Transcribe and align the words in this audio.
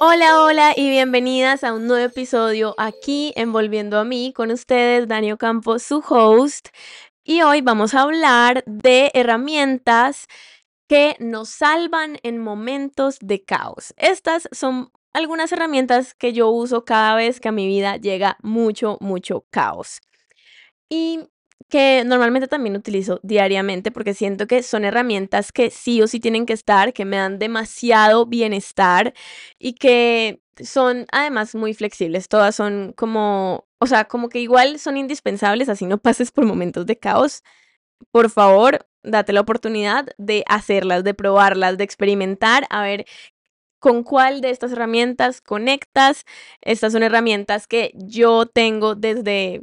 Hola, 0.00 0.40
hola 0.40 0.74
y 0.76 0.88
bienvenidas 0.90 1.64
a 1.64 1.72
un 1.72 1.88
nuevo 1.88 2.04
episodio 2.04 2.72
aquí 2.78 3.32
en 3.34 3.52
Volviendo 3.52 3.98
a 3.98 4.04
mí 4.04 4.32
con 4.32 4.52
ustedes, 4.52 5.08
Daniel 5.08 5.36
Campos, 5.38 5.82
su 5.82 6.04
host. 6.08 6.68
Y 7.24 7.42
hoy 7.42 7.62
vamos 7.62 7.94
a 7.94 8.02
hablar 8.02 8.62
de 8.66 9.10
herramientas 9.12 10.28
que 10.88 11.16
nos 11.18 11.48
salvan 11.48 12.18
en 12.22 12.38
momentos 12.38 13.18
de 13.20 13.42
caos. 13.44 13.92
Estas 13.96 14.48
son 14.52 14.92
algunas 15.12 15.50
herramientas 15.50 16.14
que 16.14 16.32
yo 16.32 16.48
uso 16.48 16.84
cada 16.84 17.16
vez 17.16 17.40
que 17.40 17.48
a 17.48 17.52
mi 17.52 17.66
vida 17.66 17.96
llega 17.96 18.36
mucho, 18.40 18.98
mucho 19.00 19.46
caos. 19.50 20.00
Y 20.88 21.28
que 21.68 22.02
normalmente 22.04 22.48
también 22.48 22.76
utilizo 22.76 23.20
diariamente 23.22 23.90
porque 23.90 24.14
siento 24.14 24.46
que 24.46 24.62
son 24.62 24.84
herramientas 24.84 25.52
que 25.52 25.70
sí 25.70 26.00
o 26.02 26.06
sí 26.06 26.20
tienen 26.20 26.46
que 26.46 26.54
estar, 26.54 26.92
que 26.92 27.04
me 27.04 27.16
dan 27.16 27.38
demasiado 27.38 28.26
bienestar 28.26 29.14
y 29.58 29.74
que 29.74 30.40
son 30.62 31.06
además 31.12 31.54
muy 31.54 31.74
flexibles. 31.74 32.28
Todas 32.28 32.54
son 32.54 32.92
como, 32.96 33.66
o 33.78 33.86
sea, 33.86 34.06
como 34.06 34.28
que 34.28 34.40
igual 34.40 34.78
son 34.78 34.96
indispensables, 34.96 35.68
así 35.68 35.86
no 35.86 35.98
pases 36.02 36.30
por 36.32 36.46
momentos 36.46 36.86
de 36.86 36.98
caos. 36.98 37.42
Por 38.12 38.30
favor, 38.30 38.86
date 39.02 39.32
la 39.32 39.40
oportunidad 39.42 40.06
de 40.18 40.44
hacerlas, 40.48 41.04
de 41.04 41.14
probarlas, 41.14 41.78
de 41.78 41.84
experimentar, 41.84 42.66
a 42.70 42.82
ver 42.82 43.06
con 43.80 44.02
cuál 44.04 44.40
de 44.40 44.50
estas 44.50 44.72
herramientas 44.72 45.40
conectas. 45.40 46.24
Estas 46.62 46.92
son 46.92 47.02
herramientas 47.02 47.66
que 47.66 47.92
yo 47.94 48.46
tengo 48.46 48.94
desde 48.94 49.62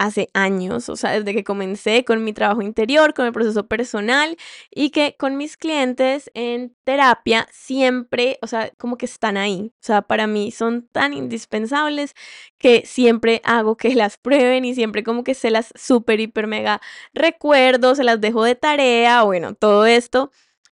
hace 0.00 0.30
años, 0.32 0.88
o 0.88 0.96
sea, 0.96 1.12
desde 1.12 1.34
que 1.34 1.44
comencé 1.44 2.06
con 2.06 2.24
mi 2.24 2.32
trabajo 2.32 2.62
interior, 2.62 3.12
con 3.12 3.26
el 3.26 3.32
proceso 3.32 3.68
personal 3.68 4.38
y 4.70 4.90
que 4.90 5.14
con 5.18 5.36
mis 5.36 5.58
clientes 5.58 6.30
en 6.32 6.74
terapia 6.84 7.46
siempre, 7.52 8.38
o 8.40 8.46
sea, 8.46 8.70
como 8.78 8.96
que 8.96 9.04
están 9.04 9.36
ahí. 9.36 9.74
O 9.74 9.84
sea, 9.84 10.00
para 10.00 10.26
mí 10.26 10.52
son 10.52 10.88
tan 10.90 11.12
indispensables 11.12 12.14
que 12.56 12.82
siempre 12.86 13.42
hago 13.44 13.76
que 13.76 13.94
las 13.94 14.16
prueben 14.16 14.64
y 14.64 14.74
siempre 14.74 15.04
como 15.04 15.22
que 15.22 15.34
se 15.34 15.50
las 15.50 15.70
super, 15.76 16.18
hiper, 16.18 16.46
mega 16.46 16.80
recuerdo, 17.12 17.94
se 17.94 18.02
las 18.02 18.22
dejo 18.22 18.42
de 18.42 18.54
tarea, 18.54 19.22
bueno, 19.24 19.54
todo 19.54 19.84
esto 19.84 20.30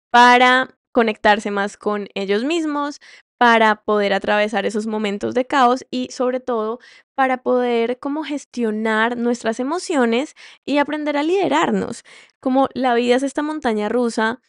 para 0.10 0.78
conectarse 0.94 1.52
más 1.52 1.76
con 1.76 2.08
ellos 2.16 2.46
mismos, 2.46 3.02
para 3.38 3.76
poder 3.84 4.14
atravesar 4.14 4.66
esos 4.66 4.88
momentos 4.88 5.34
de 5.36 5.46
caos 5.46 5.86
y 5.92 6.10
sobre 6.12 6.40
todo 6.40 6.80
para 7.16 7.38
poder 7.44 8.00
como 8.00 8.24
gestionar 8.24 9.18
nuestras 9.18 9.60
emociones 9.60 10.36
y 10.66 10.80
aprender 10.80 11.18
a 11.18 11.24
liderarnos. 11.24 12.04
Como 12.40 12.68
la 12.74 12.94
vida 12.96 13.16
es 13.16 13.24
esta 13.24 13.44
montaña 13.44 13.90
rusa 13.90 14.42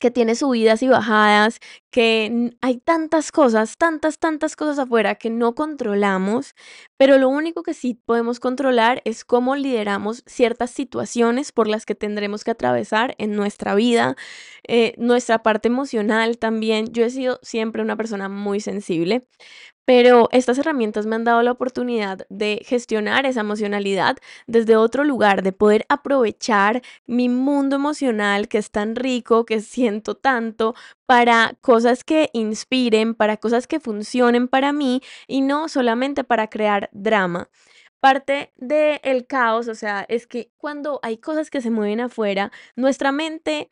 que 0.00 0.10
tiene 0.10 0.34
subidas 0.34 0.82
y 0.82 0.88
bajadas, 0.88 1.58
que 1.90 2.52
hay 2.62 2.78
tantas 2.78 3.32
cosas, 3.32 3.76
tantas, 3.76 4.18
tantas 4.18 4.56
cosas 4.56 4.78
afuera 4.78 5.16
que 5.16 5.28
no 5.30 5.54
controlamos, 5.54 6.54
pero 7.00 7.16
lo 7.16 7.30
único 7.30 7.62
que 7.62 7.72
sí 7.72 7.94
podemos 7.94 8.40
controlar 8.40 9.00
es 9.06 9.24
cómo 9.24 9.56
lideramos 9.56 10.22
ciertas 10.26 10.70
situaciones 10.70 11.50
por 11.50 11.66
las 11.66 11.86
que 11.86 11.94
tendremos 11.94 12.44
que 12.44 12.50
atravesar 12.50 13.14
en 13.16 13.34
nuestra 13.36 13.74
vida, 13.74 14.16
eh, 14.68 14.92
nuestra 14.98 15.42
parte 15.42 15.68
emocional 15.68 16.36
también. 16.36 16.92
Yo 16.92 17.02
he 17.06 17.08
sido 17.08 17.38
siempre 17.40 17.80
una 17.80 17.96
persona 17.96 18.28
muy 18.28 18.60
sensible, 18.60 19.26
pero 19.86 20.28
estas 20.30 20.58
herramientas 20.58 21.06
me 21.06 21.16
han 21.16 21.24
dado 21.24 21.42
la 21.42 21.52
oportunidad 21.52 22.26
de 22.28 22.60
gestionar 22.66 23.24
esa 23.24 23.40
emocionalidad 23.40 24.18
desde 24.46 24.76
otro 24.76 25.02
lugar, 25.02 25.42
de 25.42 25.52
poder 25.52 25.86
aprovechar 25.88 26.82
mi 27.06 27.30
mundo 27.30 27.76
emocional 27.76 28.46
que 28.46 28.58
es 28.58 28.70
tan 28.70 28.94
rico, 28.94 29.46
que 29.46 29.60
siento 29.60 30.16
tanto, 30.16 30.74
para 31.10 31.56
cosas 31.60 32.04
que 32.04 32.30
inspiren, 32.34 33.16
para 33.16 33.36
cosas 33.36 33.66
que 33.66 33.80
funcionen 33.80 34.46
para 34.46 34.72
mí 34.72 35.02
y 35.26 35.40
no 35.40 35.68
solamente 35.68 36.22
para 36.22 36.48
crear 36.48 36.88
drama. 36.92 37.50
Parte 37.98 38.52
del 38.58 39.26
caos, 39.26 39.66
o 39.66 39.74
sea, 39.74 40.06
es 40.08 40.28
que 40.28 40.52
cuando 40.56 41.00
hay 41.02 41.18
cosas 41.18 41.50
que 41.50 41.62
se 41.62 41.72
mueven 41.72 41.98
afuera, 41.98 42.52
nuestra 42.76 43.10
mente 43.10 43.70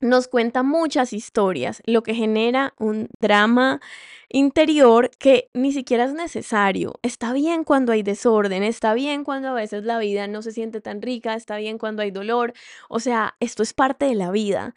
nos 0.00 0.28
cuenta 0.28 0.62
muchas 0.62 1.12
historias, 1.12 1.82
lo 1.84 2.02
que 2.02 2.14
genera 2.14 2.74
un 2.78 3.08
drama 3.20 3.80
interior 4.28 5.10
que 5.18 5.50
ni 5.54 5.72
siquiera 5.72 6.04
es 6.04 6.12
necesario. 6.12 6.94
Está 7.02 7.32
bien 7.32 7.64
cuando 7.64 7.92
hay 7.92 8.02
desorden, 8.02 8.62
está 8.62 8.94
bien 8.94 9.24
cuando 9.24 9.48
a 9.48 9.54
veces 9.54 9.84
la 9.84 9.98
vida 9.98 10.26
no 10.28 10.42
se 10.42 10.52
siente 10.52 10.80
tan 10.80 11.02
rica, 11.02 11.34
está 11.34 11.56
bien 11.56 11.78
cuando 11.78 12.02
hay 12.02 12.10
dolor, 12.10 12.52
o 12.88 13.00
sea, 13.00 13.36
esto 13.40 13.62
es 13.62 13.72
parte 13.72 14.06
de 14.06 14.14
la 14.14 14.30
vida. 14.30 14.74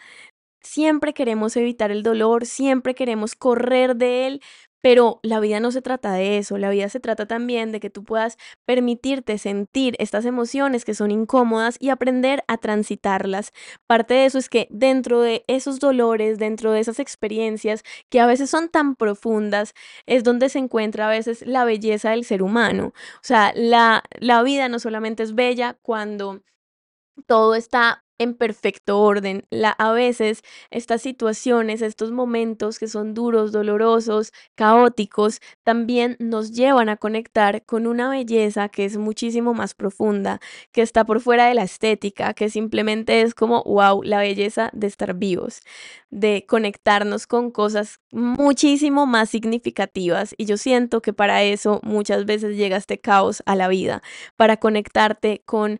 Siempre 0.63 1.13
queremos 1.13 1.55
evitar 1.57 1.91
el 1.91 2.03
dolor, 2.03 2.45
siempre 2.45 2.93
queremos 2.95 3.35
correr 3.35 3.95
de 3.95 4.27
él, 4.27 4.41
pero 4.81 5.19
la 5.23 5.39
vida 5.39 5.59
no 5.59 5.71
se 5.71 5.81
trata 5.81 6.13
de 6.13 6.37
eso, 6.39 6.57
la 6.57 6.69
vida 6.71 6.89
se 6.89 6.99
trata 6.99 7.27
también 7.27 7.71
de 7.71 7.79
que 7.79 7.89
tú 7.91 8.03
puedas 8.03 8.37
permitirte 8.65 9.37
sentir 9.37 9.95
estas 9.99 10.25
emociones 10.25 10.85
que 10.85 10.95
son 10.95 11.11
incómodas 11.11 11.77
y 11.79 11.89
aprender 11.89 12.43
a 12.47 12.57
transitarlas. 12.57 13.51
Parte 13.87 14.15
de 14.15 14.25
eso 14.25 14.39
es 14.39 14.49
que 14.49 14.67
dentro 14.71 15.21
de 15.21 15.43
esos 15.47 15.79
dolores, 15.79 16.39
dentro 16.39 16.71
de 16.71 16.79
esas 16.79 16.99
experiencias 16.99 17.83
que 18.09 18.19
a 18.19 18.25
veces 18.25 18.49
son 18.49 18.69
tan 18.69 18.95
profundas, 18.95 19.73
es 20.07 20.23
donde 20.23 20.49
se 20.49 20.59
encuentra 20.59 21.07
a 21.07 21.11
veces 21.11 21.43
la 21.45 21.63
belleza 21.63 22.11
del 22.11 22.25
ser 22.25 22.41
humano. 22.41 22.87
O 23.15 23.19
sea, 23.23 23.53
la, 23.55 24.03
la 24.19 24.41
vida 24.43 24.67
no 24.67 24.79
solamente 24.79 25.23
es 25.23 25.35
bella 25.35 25.77
cuando 25.81 26.41
todo 27.27 27.55
está 27.55 28.03
en 28.21 28.35
perfecto 28.35 28.99
orden. 29.01 29.45
La, 29.49 29.71
a 29.71 29.91
veces 29.91 30.43
estas 30.69 31.01
situaciones, 31.01 31.81
estos 31.81 32.11
momentos 32.11 32.77
que 32.77 32.87
son 32.87 33.13
duros, 33.13 33.51
dolorosos, 33.51 34.31
caóticos, 34.55 35.39
también 35.63 36.17
nos 36.19 36.51
llevan 36.51 36.89
a 36.89 36.97
conectar 36.97 37.65
con 37.65 37.87
una 37.87 38.09
belleza 38.09 38.69
que 38.69 38.85
es 38.85 38.97
muchísimo 38.97 39.53
más 39.53 39.73
profunda, 39.73 40.39
que 40.71 40.81
está 40.83 41.03
por 41.03 41.19
fuera 41.21 41.47
de 41.47 41.55
la 41.55 41.63
estética, 41.63 42.33
que 42.33 42.49
simplemente 42.49 43.21
es 43.21 43.33
como, 43.33 43.63
wow, 43.63 44.03
la 44.03 44.19
belleza 44.19 44.69
de 44.73 44.87
estar 44.87 45.15
vivos, 45.15 45.61
de 46.11 46.45
conectarnos 46.47 47.25
con 47.25 47.49
cosas 47.51 47.99
muchísimo 48.11 49.07
más 49.07 49.29
significativas. 49.29 50.35
Y 50.37 50.45
yo 50.45 50.57
siento 50.57 51.01
que 51.01 51.13
para 51.13 51.43
eso 51.43 51.79
muchas 51.83 52.25
veces 52.25 52.55
llega 52.55 52.77
este 52.77 52.99
caos 52.99 53.41
a 53.45 53.55
la 53.55 53.67
vida, 53.67 54.03
para 54.35 54.57
conectarte 54.57 55.41
con 55.45 55.79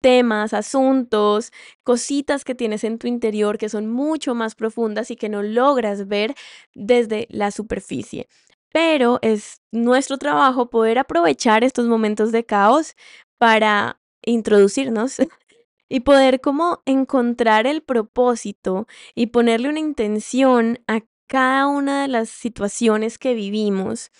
temas, 0.00 0.54
asuntos, 0.54 1.52
cositas 1.84 2.44
que 2.44 2.54
tienes 2.54 2.84
en 2.84 2.98
tu 2.98 3.06
interior 3.06 3.58
que 3.58 3.68
son 3.68 3.88
mucho 3.88 4.34
más 4.34 4.54
profundas 4.54 5.10
y 5.10 5.16
que 5.16 5.28
no 5.28 5.42
logras 5.42 6.08
ver 6.08 6.34
desde 6.74 7.26
la 7.30 7.50
superficie. 7.50 8.28
Pero 8.72 9.18
es 9.22 9.60
nuestro 9.72 10.18
trabajo 10.18 10.70
poder 10.70 10.98
aprovechar 10.98 11.64
estos 11.64 11.86
momentos 11.86 12.32
de 12.32 12.44
caos 12.44 12.94
para 13.38 14.00
introducirnos 14.24 15.16
y 15.88 16.00
poder 16.00 16.40
como 16.40 16.82
encontrar 16.84 17.66
el 17.66 17.82
propósito 17.82 18.86
y 19.14 19.28
ponerle 19.28 19.68
una 19.70 19.80
intención 19.80 20.80
a 20.86 21.00
cada 21.28 21.66
una 21.66 22.02
de 22.02 22.08
las 22.08 22.28
situaciones 22.28 23.18
que 23.18 23.34
vivimos 23.34 24.10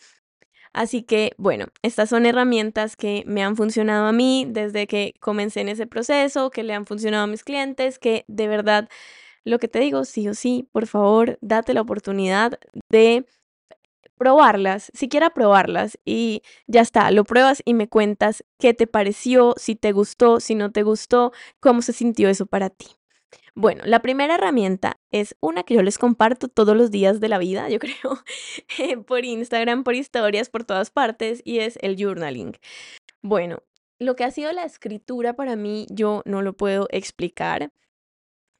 Así 0.72 1.02
que, 1.02 1.32
bueno, 1.38 1.66
estas 1.82 2.08
son 2.10 2.26
herramientas 2.26 2.96
que 2.96 3.24
me 3.26 3.42
han 3.42 3.56
funcionado 3.56 4.06
a 4.06 4.12
mí 4.12 4.46
desde 4.48 4.86
que 4.86 5.14
comencé 5.20 5.60
en 5.60 5.68
ese 5.68 5.86
proceso, 5.86 6.50
que 6.50 6.62
le 6.62 6.74
han 6.74 6.86
funcionado 6.86 7.24
a 7.24 7.26
mis 7.26 7.44
clientes, 7.44 7.98
que 7.98 8.24
de 8.28 8.48
verdad, 8.48 8.88
lo 9.44 9.58
que 9.58 9.68
te 9.68 9.80
digo, 9.80 10.04
sí 10.04 10.28
o 10.28 10.34
sí, 10.34 10.68
por 10.72 10.86
favor, 10.86 11.38
date 11.40 11.74
la 11.74 11.82
oportunidad 11.82 12.58
de 12.90 13.26
probarlas, 14.18 14.90
siquiera 14.94 15.30
probarlas 15.30 15.98
y 16.04 16.42
ya 16.66 16.82
está, 16.82 17.10
lo 17.12 17.24
pruebas 17.24 17.62
y 17.64 17.74
me 17.74 17.88
cuentas 17.88 18.44
qué 18.58 18.74
te 18.74 18.86
pareció, 18.86 19.54
si 19.56 19.76
te 19.76 19.92
gustó, 19.92 20.40
si 20.40 20.54
no 20.54 20.72
te 20.72 20.82
gustó, 20.82 21.32
cómo 21.60 21.82
se 21.82 21.92
sintió 21.92 22.28
eso 22.28 22.46
para 22.46 22.70
ti. 22.70 22.97
Bueno, 23.60 23.82
la 23.86 24.02
primera 24.02 24.36
herramienta 24.36 25.00
es 25.10 25.34
una 25.40 25.64
que 25.64 25.74
yo 25.74 25.82
les 25.82 25.98
comparto 25.98 26.46
todos 26.46 26.76
los 26.76 26.92
días 26.92 27.18
de 27.18 27.28
la 27.28 27.38
vida, 27.38 27.68
yo 27.68 27.80
creo, 27.80 28.22
eh, 28.78 28.98
por 28.98 29.24
Instagram, 29.24 29.82
por 29.82 29.96
historias, 29.96 30.48
por 30.48 30.62
todas 30.62 30.90
partes, 30.90 31.42
y 31.44 31.58
es 31.58 31.76
el 31.82 31.96
journaling. 32.00 32.56
Bueno, 33.20 33.64
lo 33.98 34.14
que 34.14 34.22
ha 34.22 34.30
sido 34.30 34.52
la 34.52 34.62
escritura 34.62 35.34
para 35.34 35.56
mí, 35.56 35.86
yo 35.90 36.22
no 36.24 36.40
lo 36.42 36.52
puedo 36.52 36.86
explicar. 36.90 37.72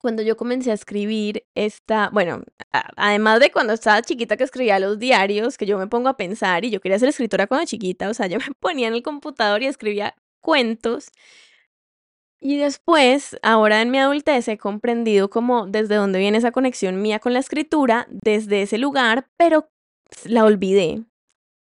Cuando 0.00 0.22
yo 0.22 0.36
comencé 0.36 0.72
a 0.72 0.74
escribir 0.74 1.46
esta, 1.54 2.10
bueno, 2.12 2.42
además 2.96 3.38
de 3.38 3.52
cuando 3.52 3.74
estaba 3.74 4.02
chiquita 4.02 4.36
que 4.36 4.42
escribía 4.42 4.80
los 4.80 4.98
diarios, 4.98 5.58
que 5.58 5.66
yo 5.66 5.78
me 5.78 5.86
pongo 5.86 6.08
a 6.08 6.16
pensar 6.16 6.64
y 6.64 6.70
yo 6.70 6.80
quería 6.80 6.98
ser 6.98 7.10
escritora 7.10 7.46
cuando 7.46 7.66
chiquita, 7.66 8.08
o 8.10 8.14
sea, 8.14 8.26
yo 8.26 8.38
me 8.48 8.52
ponía 8.58 8.88
en 8.88 8.94
el 8.94 9.04
computador 9.04 9.62
y 9.62 9.66
escribía 9.66 10.16
cuentos 10.40 11.12
y 12.40 12.58
después, 12.58 13.37
ahora 13.43 13.82
en 13.82 13.90
mi 13.90 13.99
adultez, 13.99 14.49
he 14.49 14.58
comprendido 14.58 15.31
como 15.31 15.67
desde 15.67 15.96
dónde 15.96 16.19
viene 16.20 16.38
esa 16.38 16.52
conexión 16.52 17.02
mía 17.02 17.19
con 17.19 17.32
la 17.32 17.40
escritura, 17.40 18.06
desde 18.11 18.62
ese 18.62 18.79
lugar, 18.79 19.29
pero 19.37 19.70
la 20.25 20.44
olvidé. 20.44 21.05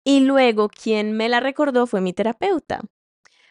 Y 0.04 0.20
luego 0.20 0.68
quien 0.68 1.12
me 1.12 1.28
la 1.28 1.40
recordó 1.40 1.86
fue 1.86 2.00
mi 2.00 2.12
terapeuta. 2.12 2.82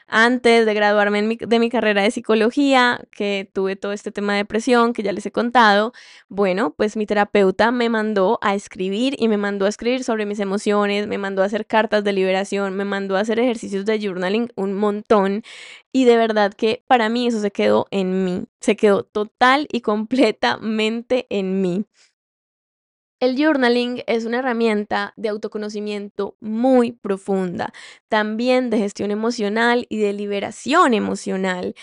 Antes 0.08 0.66
de 0.66 0.74
graduarme 0.74 1.38
de 1.40 1.60
mi 1.60 1.70
carrera 1.70 2.02
de 2.02 2.12
psicología, 2.12 3.02
que 3.12 3.50
tuve 3.54 3.76
todo 3.76 3.92
este 3.94 4.12
tema 4.12 4.34
de 4.34 4.40
depresión 4.40 4.94
que 4.94 5.04
ya 5.04 5.12
les 5.12 5.26
he 5.26 5.32
contado, 5.32 5.94
bueno, 6.30 6.74
pues 6.76 6.98
mi 6.98 7.06
terapeuta 7.06 7.72
me 7.72 7.90
mandó 7.90 8.40
a 8.42 8.56
escribir 8.56 9.16
y 9.18 9.28
me 9.28 9.38
mandó 9.38 9.66
a 9.66 9.70
escribir 9.70 10.04
sobre 10.04 10.26
mis 10.26 10.40
emociones, 10.40 11.08
me 11.08 11.18
mandó 11.18 11.42
a 11.44 11.46
hacer 11.46 11.66
cartas 11.66 12.04
de 12.04 12.14
liberación, 12.14 12.76
me 12.76 12.86
mandó 12.86 13.18
a 13.18 13.22
hacer 13.22 13.40
ejercicios 13.40 13.86
de 13.86 14.00
journaling 14.00 14.52
un 14.56 14.74
montón 14.74 15.44
y 15.92 16.06
de 16.06 16.18
verdad 16.18 16.54
que 16.54 16.84
para 16.88 17.10
mí 17.10 17.28
eso 17.28 17.40
se 17.40 17.52
quedó 17.52 17.88
en 17.92 18.26
mí, 18.26 18.46
se 18.60 18.76
quedó 18.76 19.04
total 19.04 19.68
y 19.72 19.82
completamente 19.82 21.28
en 21.30 21.62
mí. 21.62 21.86
El 23.24 23.38
journaling 23.38 24.04
es 24.06 24.26
una 24.26 24.40
herramienta 24.40 25.14
de 25.16 25.30
autoconocimiento 25.30 26.36
muy 26.42 26.92
profunda, 26.92 27.72
también 28.10 28.70
de 28.70 28.80
gestión 28.80 29.12
emocional 29.12 29.86
y 29.88 30.00
de 30.00 30.12
liberación 30.12 30.94
emocional. 30.94 31.74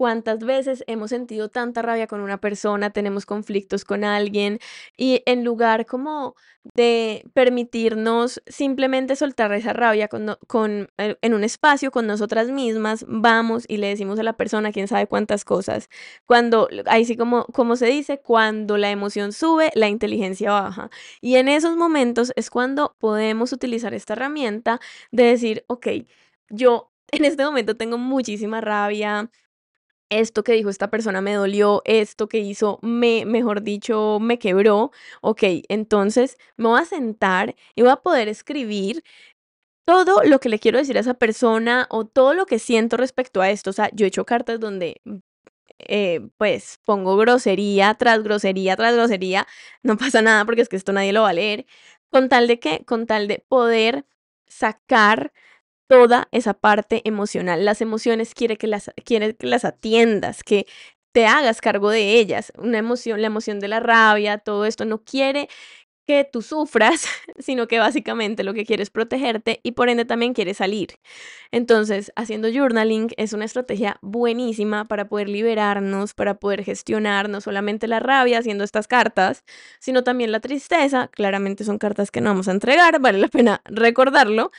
¿Cuántas 0.00 0.38
veces 0.38 0.82
hemos 0.86 1.10
sentido 1.10 1.50
tanta 1.50 1.82
rabia 1.82 2.06
con 2.06 2.22
una 2.22 2.38
persona, 2.40 2.88
tenemos 2.88 3.26
conflictos 3.26 3.84
con 3.84 4.02
alguien 4.02 4.58
y 4.96 5.22
en 5.26 5.44
lugar 5.44 5.84
como 5.84 6.36
de 6.74 7.22
permitirnos 7.34 8.40
simplemente 8.46 9.14
soltar 9.14 9.52
esa 9.52 9.74
rabia 9.74 10.08
con, 10.08 10.38
con, 10.46 10.88
eh, 10.96 11.18
en 11.20 11.34
un 11.34 11.44
espacio 11.44 11.90
con 11.90 12.06
nosotras 12.06 12.48
mismas, 12.48 13.04
vamos 13.08 13.66
y 13.68 13.76
le 13.76 13.88
decimos 13.88 14.18
a 14.18 14.22
la 14.22 14.32
persona 14.38 14.72
quién 14.72 14.88
sabe 14.88 15.06
cuántas 15.06 15.44
cosas. 15.44 15.90
Cuando, 16.24 16.70
ahí 16.86 17.04
sí 17.04 17.14
como, 17.14 17.44
como 17.52 17.76
se 17.76 17.88
dice, 17.88 18.22
cuando 18.22 18.78
la 18.78 18.90
emoción 18.90 19.34
sube, 19.34 19.70
la 19.74 19.88
inteligencia 19.90 20.50
baja. 20.50 20.88
Y 21.20 21.34
en 21.36 21.46
esos 21.46 21.76
momentos 21.76 22.32
es 22.36 22.48
cuando 22.48 22.96
podemos 22.98 23.52
utilizar 23.52 23.92
esta 23.92 24.14
herramienta 24.14 24.80
de 25.12 25.24
decir, 25.24 25.64
ok, 25.66 25.88
yo 26.48 26.90
en 27.12 27.26
este 27.26 27.44
momento 27.44 27.76
tengo 27.76 27.98
muchísima 27.98 28.62
rabia, 28.62 29.30
esto 30.10 30.44
que 30.44 30.52
dijo 30.52 30.70
esta 30.70 30.90
persona 30.90 31.20
me 31.22 31.34
dolió, 31.34 31.82
esto 31.84 32.28
que 32.28 32.38
hizo 32.38 32.78
me, 32.82 33.24
mejor 33.26 33.62
dicho, 33.62 34.18
me 34.20 34.38
quebró. 34.38 34.92
Ok, 35.22 35.42
entonces 35.68 36.36
me 36.56 36.68
voy 36.68 36.80
a 36.80 36.84
sentar 36.84 37.54
y 37.74 37.82
voy 37.82 37.90
a 37.92 37.96
poder 37.96 38.28
escribir 38.28 39.02
todo 39.86 40.22
lo 40.24 40.40
que 40.40 40.48
le 40.48 40.58
quiero 40.60 40.78
decir 40.78 40.96
a 40.98 41.00
esa 41.00 41.14
persona 41.14 41.86
o 41.90 42.06
todo 42.06 42.34
lo 42.34 42.46
que 42.46 42.58
siento 42.58 42.96
respecto 42.96 43.40
a 43.42 43.50
esto. 43.50 43.70
O 43.70 43.72
sea, 43.72 43.90
yo 43.92 44.06
he 44.06 44.08
hecho 44.08 44.26
cartas 44.26 44.60
donde 44.60 45.00
mm, 45.04 45.16
eh, 45.88 46.20
pues 46.38 46.78
pongo 46.84 47.16
grosería 47.16 47.94
tras 47.94 48.22
grosería 48.22 48.76
tras 48.76 48.94
grosería, 48.94 49.46
no 49.82 49.96
pasa 49.98 50.22
nada 50.22 50.44
porque 50.44 50.62
es 50.62 50.68
que 50.68 50.76
esto 50.76 50.92
nadie 50.92 51.12
lo 51.12 51.22
va 51.22 51.30
a 51.30 51.32
leer, 51.34 51.66
con 52.10 52.28
tal 52.28 52.46
de 52.48 52.60
que, 52.60 52.84
con 52.84 53.06
tal 53.06 53.28
de 53.28 53.44
poder 53.48 54.06
sacar 54.46 55.32
toda 55.90 56.28
esa 56.30 56.54
parte 56.54 57.02
emocional. 57.04 57.64
Las 57.64 57.80
emociones 57.80 58.32
quiere 58.32 58.56
que 58.56 58.68
las, 58.68 58.92
quiere 59.04 59.34
que 59.34 59.48
las 59.48 59.64
atiendas, 59.64 60.44
que 60.44 60.66
te 61.12 61.26
hagas 61.26 61.60
cargo 61.60 61.90
de 61.90 62.20
ellas. 62.20 62.52
Una 62.56 62.78
emoción, 62.78 63.20
la 63.20 63.26
emoción 63.26 63.58
de 63.58 63.66
la 63.66 63.80
rabia, 63.80 64.38
todo 64.38 64.66
esto 64.66 64.84
no 64.84 65.02
quiere 65.02 65.48
que 66.06 66.24
tú 66.24 66.42
sufras, 66.42 67.06
sino 67.40 67.66
que 67.68 67.80
básicamente 67.80 68.44
lo 68.44 68.54
que 68.54 68.64
quiere 68.64 68.84
es 68.84 68.90
protegerte 68.90 69.58
y 69.64 69.72
por 69.72 69.88
ende 69.88 70.04
también 70.04 70.32
quiere 70.32 70.54
salir. 70.54 70.90
Entonces, 71.50 72.12
haciendo 72.14 72.48
journaling 72.52 73.08
es 73.16 73.32
una 73.32 73.46
estrategia 73.46 73.98
buenísima 74.00 74.86
para 74.86 75.08
poder 75.08 75.28
liberarnos, 75.28 76.14
para 76.14 76.34
poder 76.36 76.62
gestionar 76.62 77.28
no 77.28 77.40
solamente 77.40 77.88
la 77.88 77.98
rabia 77.98 78.38
haciendo 78.38 78.62
estas 78.62 78.86
cartas, 78.86 79.44
sino 79.80 80.04
también 80.04 80.30
la 80.30 80.38
tristeza. 80.40 81.08
Claramente 81.08 81.64
son 81.64 81.78
cartas 81.78 82.12
que 82.12 82.20
no 82.20 82.30
vamos 82.30 82.46
a 82.46 82.52
entregar, 82.52 83.00
vale 83.00 83.18
la 83.18 83.28
pena 83.28 83.62
recordarlo. 83.64 84.52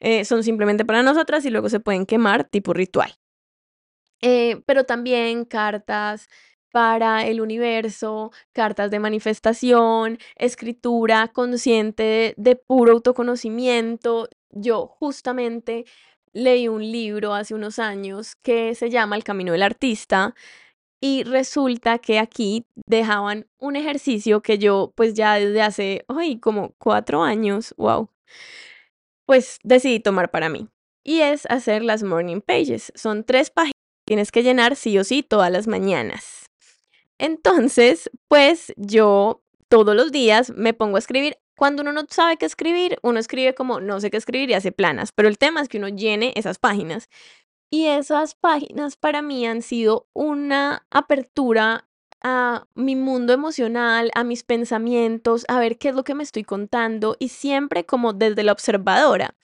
Eh, 0.00 0.24
son 0.24 0.42
simplemente 0.42 0.84
para 0.84 1.02
nosotras 1.02 1.44
y 1.44 1.50
luego 1.50 1.68
se 1.68 1.80
pueden 1.80 2.06
quemar 2.06 2.44
tipo 2.44 2.72
ritual. 2.72 3.14
Eh, 4.22 4.62
pero 4.66 4.84
también 4.84 5.44
cartas 5.44 6.28
para 6.72 7.26
el 7.26 7.40
universo, 7.40 8.32
cartas 8.52 8.90
de 8.90 8.98
manifestación, 8.98 10.18
escritura 10.36 11.28
consciente 11.28 12.34
de, 12.36 12.56
puro 12.56 12.92
autoconocimiento. 12.92 14.28
Yo 14.50 14.86
justamente 14.86 15.86
leí 16.32 16.68
un 16.68 16.82
libro 16.82 17.34
hace 17.34 17.54
unos 17.54 17.78
años 17.78 18.36
que 18.42 18.74
se 18.74 18.90
llama 18.90 19.16
El 19.16 19.24
Camino 19.24 19.52
del 19.52 19.62
Artista 19.62 20.34
y 21.00 21.24
resulta 21.24 21.98
que 21.98 22.18
aquí 22.18 22.66
dejaban 22.86 23.46
un 23.58 23.76
ejercicio 23.76 24.42
que 24.42 24.58
yo 24.58 24.92
pues 24.96 25.14
ya 25.14 25.36
desde 25.36 25.62
hace, 25.62 26.04
ay, 26.08 26.38
como 26.38 26.74
cuatro 26.78 27.22
años, 27.22 27.74
wow, 27.78 28.10
pues 29.26 29.58
decidí 29.62 30.00
tomar 30.00 30.30
para 30.30 30.48
mí. 30.48 30.68
Y 31.04 31.20
es 31.20 31.46
hacer 31.46 31.82
las 31.82 32.02
morning 32.02 32.40
pages. 32.40 32.92
Son 32.94 33.24
tres 33.24 33.50
páginas 33.50 33.72
que 33.74 34.10
tienes 34.10 34.32
que 34.32 34.42
llenar 34.42 34.76
sí 34.76 34.98
o 34.98 35.04
sí 35.04 35.22
todas 35.22 35.52
las 35.52 35.66
mañanas. 35.66 36.46
Entonces, 37.18 38.10
pues 38.28 38.72
yo 38.76 39.42
todos 39.68 39.94
los 39.94 40.12
días 40.12 40.50
me 40.50 40.74
pongo 40.74 40.96
a 40.96 41.00
escribir. 41.00 41.38
Cuando 41.56 41.82
uno 41.82 41.92
no 41.92 42.04
sabe 42.08 42.36
qué 42.36 42.46
escribir, 42.46 42.98
uno 43.02 43.18
escribe 43.18 43.54
como 43.54 43.80
no 43.80 44.00
sé 44.00 44.10
qué 44.10 44.16
escribir 44.16 44.50
y 44.50 44.54
hace 44.54 44.72
planas. 44.72 45.12
Pero 45.12 45.28
el 45.28 45.38
tema 45.38 45.60
es 45.60 45.68
que 45.68 45.78
uno 45.78 45.88
llene 45.88 46.32
esas 46.36 46.58
páginas. 46.58 47.08
Y 47.70 47.86
esas 47.86 48.34
páginas 48.34 48.96
para 48.96 49.22
mí 49.22 49.46
han 49.46 49.62
sido 49.62 50.08
una 50.12 50.86
apertura 50.90 51.88
a 52.22 52.66
mi 52.74 52.96
mundo 52.96 53.32
emocional, 53.32 54.10
a 54.14 54.24
mis 54.24 54.42
pensamientos, 54.42 55.44
a 55.48 55.58
ver 55.58 55.78
qué 55.78 55.90
es 55.90 55.94
lo 55.94 56.04
que 56.04 56.14
me 56.14 56.22
estoy 56.22 56.44
contando 56.44 57.16
y 57.18 57.28
siempre 57.28 57.84
como 57.86 58.12
desde 58.12 58.42
la 58.42 58.52
observadora. 58.52 59.34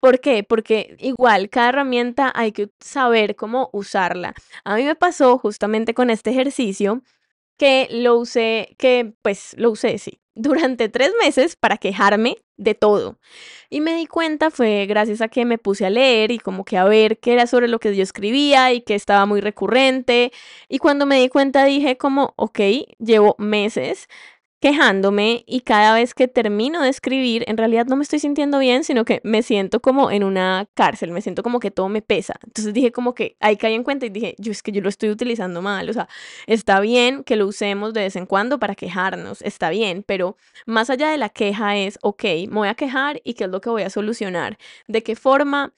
¿Por 0.00 0.20
qué? 0.20 0.44
Porque 0.44 0.96
igual 1.00 1.50
cada 1.50 1.70
herramienta 1.70 2.32
hay 2.34 2.52
que 2.52 2.70
saber 2.80 3.36
cómo 3.36 3.70
usarla. 3.72 4.34
A 4.64 4.76
mí 4.76 4.84
me 4.84 4.94
pasó 4.94 5.38
justamente 5.38 5.94
con 5.94 6.10
este 6.10 6.30
ejercicio 6.30 7.02
que 7.58 7.88
lo 7.90 8.16
usé, 8.18 8.76
que 8.78 9.14
pues 9.22 9.54
lo 9.58 9.70
usé, 9.70 9.98
sí, 9.98 10.20
durante 10.38 10.88
tres 10.88 11.12
meses 11.20 11.56
para 11.56 11.76
quejarme 11.78 12.36
de 12.56 12.74
todo. 12.74 13.18
Y 13.70 13.80
me 13.80 13.94
di 13.94 14.06
cuenta 14.06 14.50
fue 14.50 14.86
gracias 14.86 15.20
a 15.20 15.28
que 15.28 15.44
me 15.44 15.58
puse 15.58 15.84
a 15.84 15.90
leer 15.90 16.30
y 16.30 16.38
como 16.38 16.64
que 16.64 16.78
a 16.78 16.84
ver 16.84 17.18
qué 17.18 17.32
era 17.32 17.46
sobre 17.46 17.68
lo 17.68 17.80
que 17.80 17.94
yo 17.94 18.02
escribía 18.02 18.72
y 18.72 18.80
que 18.80 18.94
estaba 18.94 19.26
muy 19.26 19.40
recurrente. 19.40 20.32
Y 20.68 20.78
cuando 20.78 21.06
me 21.06 21.20
di 21.20 21.28
cuenta 21.28 21.64
dije 21.64 21.98
como, 21.98 22.34
ok, 22.36 22.60
llevo 22.98 23.34
meses 23.38 24.08
quejándome 24.60 25.44
y 25.46 25.60
cada 25.60 25.94
vez 25.94 26.14
que 26.14 26.28
termino 26.28 26.82
de 26.82 26.88
escribir, 26.88 27.44
en 27.46 27.56
realidad 27.56 27.86
no 27.86 27.96
me 27.96 28.02
estoy 28.02 28.18
sintiendo 28.18 28.58
bien, 28.58 28.84
sino 28.84 29.04
que 29.04 29.20
me 29.24 29.42
siento 29.42 29.80
como 29.80 30.10
en 30.10 30.24
una 30.24 30.68
cárcel, 30.74 31.12
me 31.12 31.20
siento 31.20 31.42
como 31.42 31.60
que 31.60 31.70
todo 31.70 31.88
me 31.88 32.02
pesa. 32.02 32.34
Entonces 32.44 32.74
dije 32.74 32.92
como 32.92 33.14
que 33.14 33.36
ahí 33.40 33.56
caí 33.56 33.74
en 33.74 33.84
cuenta 33.84 34.06
y 34.06 34.10
dije, 34.10 34.34
yo 34.38 34.50
es 34.52 34.62
que 34.62 34.72
yo 34.72 34.80
lo 34.80 34.88
estoy 34.88 35.10
utilizando 35.10 35.62
mal, 35.62 35.88
o 35.88 35.92
sea, 35.92 36.08
está 36.46 36.80
bien 36.80 37.24
que 37.24 37.36
lo 37.36 37.46
usemos 37.46 37.94
de 37.94 38.02
vez 38.02 38.16
en 38.16 38.26
cuando 38.26 38.58
para 38.58 38.74
quejarnos, 38.74 39.42
está 39.42 39.70
bien, 39.70 40.02
pero 40.06 40.36
más 40.66 40.90
allá 40.90 41.10
de 41.10 41.18
la 41.18 41.28
queja 41.28 41.76
es, 41.76 41.98
ok, 42.02 42.24
me 42.48 42.56
voy 42.56 42.68
a 42.68 42.74
quejar 42.74 43.20
y 43.24 43.34
qué 43.34 43.44
es 43.44 43.50
lo 43.50 43.60
que 43.60 43.70
voy 43.70 43.82
a 43.82 43.90
solucionar, 43.90 44.58
de 44.88 45.02
qué 45.02 45.14
forma 45.16 45.72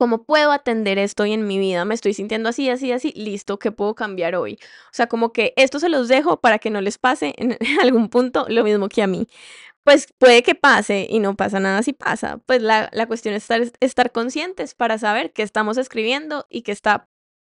¿Cómo 0.00 0.24
puedo 0.24 0.50
atender 0.50 0.96
esto 0.96 1.24
hoy 1.24 1.34
en 1.34 1.46
mi 1.46 1.58
vida? 1.58 1.84
Me 1.84 1.94
estoy 1.94 2.14
sintiendo 2.14 2.48
así, 2.48 2.70
así, 2.70 2.90
así, 2.90 3.12
listo, 3.14 3.58
¿qué 3.58 3.70
puedo 3.70 3.94
cambiar 3.94 4.34
hoy? 4.34 4.54
O 4.86 4.92
sea, 4.92 5.08
como 5.08 5.30
que 5.30 5.52
esto 5.56 5.78
se 5.78 5.90
los 5.90 6.08
dejo 6.08 6.40
para 6.40 6.58
que 6.58 6.70
no 6.70 6.80
les 6.80 6.96
pase 6.96 7.34
en 7.36 7.58
algún 7.82 8.08
punto 8.08 8.46
lo 8.48 8.64
mismo 8.64 8.88
que 8.88 9.02
a 9.02 9.06
mí. 9.06 9.28
Pues 9.84 10.06
puede 10.18 10.42
que 10.42 10.54
pase 10.54 11.06
y 11.10 11.18
no 11.20 11.36
pasa 11.36 11.60
nada 11.60 11.82
si 11.82 11.92
pasa. 11.92 12.38
Pues 12.46 12.62
la, 12.62 12.88
la 12.94 13.06
cuestión 13.06 13.34
es 13.34 13.42
estar, 13.42 13.60
estar 13.80 14.10
conscientes 14.10 14.74
para 14.74 14.96
saber 14.96 15.34
qué 15.34 15.42
estamos 15.42 15.76
escribiendo 15.76 16.46
y 16.48 16.62
que 16.62 16.72
está 16.72 17.06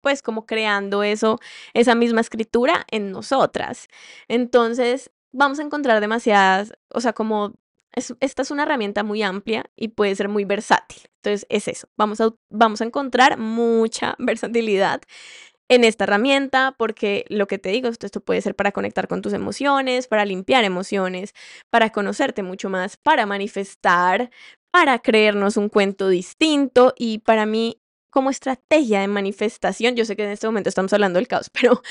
pues 0.01 0.23
como 0.23 0.47
creando 0.47 1.03
eso, 1.03 1.39
esa 1.75 1.93
misma 1.93 2.21
escritura 2.21 2.87
en 2.89 3.11
nosotras. 3.11 3.87
Entonces, 4.27 5.11
vamos 5.31 5.59
a 5.59 5.63
encontrar 5.63 6.01
demasiadas, 6.01 6.73
o 6.89 7.01
sea, 7.01 7.13
como 7.13 7.53
esta 7.93 8.41
es 8.41 8.51
una 8.51 8.63
herramienta 8.63 9.03
muy 9.03 9.21
amplia 9.23 9.65
y 9.75 9.89
puede 9.89 10.15
ser 10.15 10.29
muy 10.29 10.45
versátil. 10.45 11.01
Entonces 11.23 11.45
es 11.49 11.67
eso, 11.67 11.87
vamos 11.97 12.21
a, 12.21 12.29
vamos 12.49 12.81
a 12.81 12.85
encontrar 12.85 13.37
mucha 13.37 14.15
versatilidad 14.19 15.01
en 15.69 15.83
esta 15.85 16.03
herramienta 16.03 16.75
porque 16.77 17.25
lo 17.29 17.47
que 17.47 17.57
te 17.57 17.69
digo, 17.69 17.87
esto, 17.87 18.05
esto 18.05 18.21
puede 18.21 18.41
ser 18.41 18.55
para 18.55 18.71
conectar 18.71 19.07
con 19.07 19.21
tus 19.21 19.33
emociones, 19.33 20.07
para 20.07 20.25
limpiar 20.25 20.63
emociones, 20.65 21.33
para 21.69 21.91
conocerte 21.91 22.43
mucho 22.43 22.69
más, 22.69 22.97
para 22.97 23.25
manifestar, 23.25 24.31
para 24.71 24.99
creernos 24.99 25.57
un 25.57 25.69
cuento 25.69 26.09
distinto 26.09 26.93
y 26.97 27.19
para 27.19 27.45
mí 27.45 27.80
como 28.11 28.29
estrategia 28.29 29.01
de 29.01 29.07
manifestación, 29.07 29.95
yo 29.95 30.05
sé 30.05 30.15
que 30.15 30.23
en 30.23 30.29
este 30.29 30.45
momento 30.45 30.69
estamos 30.69 30.93
hablando 30.93 31.17
del 31.17 31.27
caos, 31.27 31.49
pero 31.61 31.81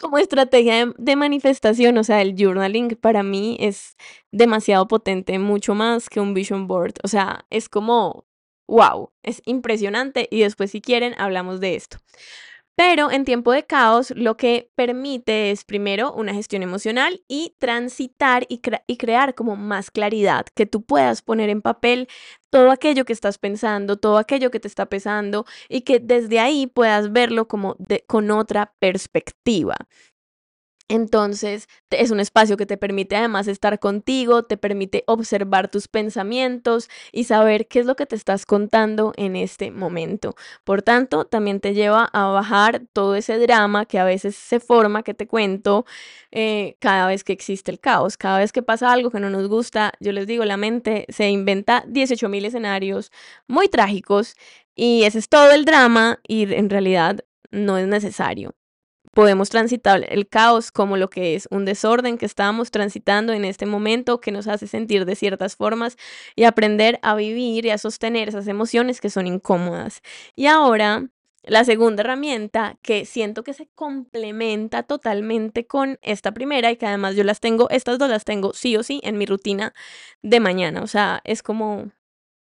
como 0.00 0.18
estrategia 0.18 0.92
de, 0.96 1.16
manifestación, 1.16 1.98
o 1.98 2.04
sea, 2.04 2.22
el 2.22 2.36
journaling 2.36 2.90
para 3.00 3.22
mí 3.22 3.56
es 3.58 3.96
demasiado 4.30 4.86
potente, 4.86 5.38
mucho 5.38 5.74
más 5.74 6.08
que 6.08 6.20
un 6.20 6.34
vision 6.34 6.68
board, 6.68 6.94
o 7.02 7.08
sea, 7.08 7.46
es 7.50 7.68
como, 7.68 8.26
wow, 8.68 9.10
es 9.22 9.42
impresionante 9.46 10.28
y 10.30 10.42
después 10.42 10.70
si 10.70 10.80
quieren 10.80 11.14
hablamos 11.18 11.60
de 11.60 11.74
esto. 11.74 11.98
Pero 12.82 13.10
en 13.10 13.26
tiempo 13.26 13.52
de 13.52 13.66
caos 13.66 14.10
lo 14.16 14.38
que 14.38 14.70
permite 14.74 15.50
es 15.50 15.64
primero 15.64 16.14
una 16.14 16.32
gestión 16.32 16.62
emocional 16.62 17.22
y 17.28 17.54
transitar 17.58 18.46
y, 18.48 18.62
y, 18.86 18.96
crear 18.96 19.34
como 19.34 19.54
más 19.54 19.90
claridad, 19.90 20.46
que 20.54 20.64
tú 20.64 20.82
puedas 20.82 21.20
poner 21.20 21.50
en 21.50 21.60
papel 21.60 22.08
todo 22.48 22.70
aquello 22.70 23.04
que 23.04 23.12
estás 23.12 23.36
pensando, 23.36 23.98
todo 23.98 24.16
aquello 24.16 24.50
que 24.50 24.60
te 24.60 24.68
está 24.68 24.86
pesando 24.86 25.44
y 25.68 25.82
que 25.82 26.00
desde 26.00 26.40
ahí 26.40 26.66
puedas 26.66 27.12
verlo 27.12 27.48
como 27.48 27.76
de, 27.78 28.02
con 28.06 28.30
otra 28.30 28.72
perspectiva. 28.78 29.76
Entonces, 30.92 31.68
es 31.90 32.10
un 32.10 32.18
espacio 32.18 32.56
que 32.56 32.66
te 32.66 32.76
permite 32.76 33.14
además 33.14 33.46
estar 33.46 33.78
contigo, 33.78 34.42
te 34.42 34.56
permite 34.56 35.04
observar 35.06 35.70
tus 35.70 35.86
pensamientos 35.86 36.88
y 37.12 37.24
saber 37.24 37.68
qué 37.68 37.78
es 37.78 37.86
lo 37.86 37.94
que 37.94 38.06
te 38.06 38.16
estás 38.16 38.44
contando 38.44 39.12
en 39.16 39.36
este 39.36 39.70
momento. 39.70 40.34
Por 40.64 40.82
tanto, 40.82 41.26
también 41.26 41.60
te 41.60 41.74
lleva 41.74 42.06
a 42.12 42.26
bajar 42.26 42.82
todo 42.92 43.14
ese 43.14 43.38
drama 43.38 43.86
que 43.86 44.00
a 44.00 44.04
veces 44.04 44.34
se 44.34 44.58
forma, 44.58 45.04
que 45.04 45.14
te 45.14 45.28
cuento, 45.28 45.86
eh, 46.32 46.74
cada 46.80 47.06
vez 47.06 47.22
que 47.22 47.32
existe 47.32 47.70
el 47.70 47.78
caos, 47.78 48.16
cada 48.16 48.38
vez 48.40 48.50
que 48.50 48.62
pasa 48.64 48.92
algo 48.92 49.12
que 49.12 49.20
no 49.20 49.30
nos 49.30 49.46
gusta, 49.46 49.92
yo 50.00 50.10
les 50.10 50.26
digo, 50.26 50.44
la 50.44 50.56
mente 50.56 51.06
se 51.08 51.28
inventa 51.30 51.84
18 51.86 52.28
mil 52.28 52.44
escenarios 52.44 53.12
muy 53.46 53.68
trágicos 53.68 54.34
y 54.74 55.04
ese 55.04 55.20
es 55.20 55.28
todo 55.28 55.52
el 55.52 55.64
drama 55.64 56.18
y 56.26 56.52
en 56.52 56.68
realidad 56.68 57.20
no 57.52 57.78
es 57.78 57.86
necesario 57.86 58.54
podemos 59.12 59.50
transitar 59.50 60.06
el 60.08 60.28
caos 60.28 60.70
como 60.72 60.96
lo 60.96 61.10
que 61.10 61.34
es 61.34 61.48
un 61.50 61.64
desorden 61.64 62.18
que 62.18 62.26
estamos 62.26 62.70
transitando 62.70 63.32
en 63.32 63.44
este 63.44 63.66
momento 63.66 64.20
que 64.20 64.32
nos 64.32 64.46
hace 64.46 64.66
sentir 64.66 65.04
de 65.04 65.16
ciertas 65.16 65.56
formas 65.56 65.96
y 66.36 66.44
aprender 66.44 66.98
a 67.02 67.14
vivir 67.14 67.66
y 67.66 67.70
a 67.70 67.78
sostener 67.78 68.28
esas 68.28 68.46
emociones 68.48 69.00
que 69.00 69.10
son 69.10 69.26
incómodas. 69.26 70.02
Y 70.36 70.46
ahora, 70.46 71.08
la 71.42 71.64
segunda 71.64 72.02
herramienta 72.02 72.78
que 72.82 73.04
siento 73.06 73.42
que 73.44 73.54
se 73.54 73.68
complementa 73.74 74.82
totalmente 74.82 75.66
con 75.66 75.98
esta 76.02 76.32
primera 76.32 76.70
y 76.70 76.76
que 76.76 76.86
además 76.86 77.16
yo 77.16 77.24
las 77.24 77.40
tengo, 77.40 77.68
estas 77.70 77.98
dos 77.98 78.10
las 78.10 78.24
tengo 78.24 78.52
sí 78.52 78.76
o 78.76 78.82
sí 78.82 79.00
en 79.04 79.18
mi 79.18 79.26
rutina 79.26 79.72
de 80.22 80.40
mañana, 80.40 80.82
o 80.82 80.86
sea, 80.86 81.20
es 81.24 81.42
como 81.42 81.90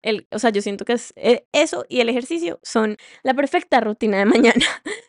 el, 0.04 0.28
o 0.32 0.40
sea, 0.40 0.52
yo 0.52 0.62
siento 0.62 0.86
que 0.86 0.94
es, 0.94 1.14
eh, 1.18 1.46
eso 1.52 1.86
y 1.90 2.02
el 2.02 2.10
ejercicio 2.10 2.60
son 2.64 2.98
la 3.24 3.34
perfecta 3.34 3.82
rutina 3.82 4.18
de 4.20 4.26
mañana. 4.26 4.66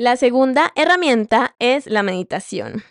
La 0.00 0.16
segunda 0.16 0.72
herramienta 0.76 1.56
es 1.58 1.86
la 1.86 2.02
meditación. 2.02 2.82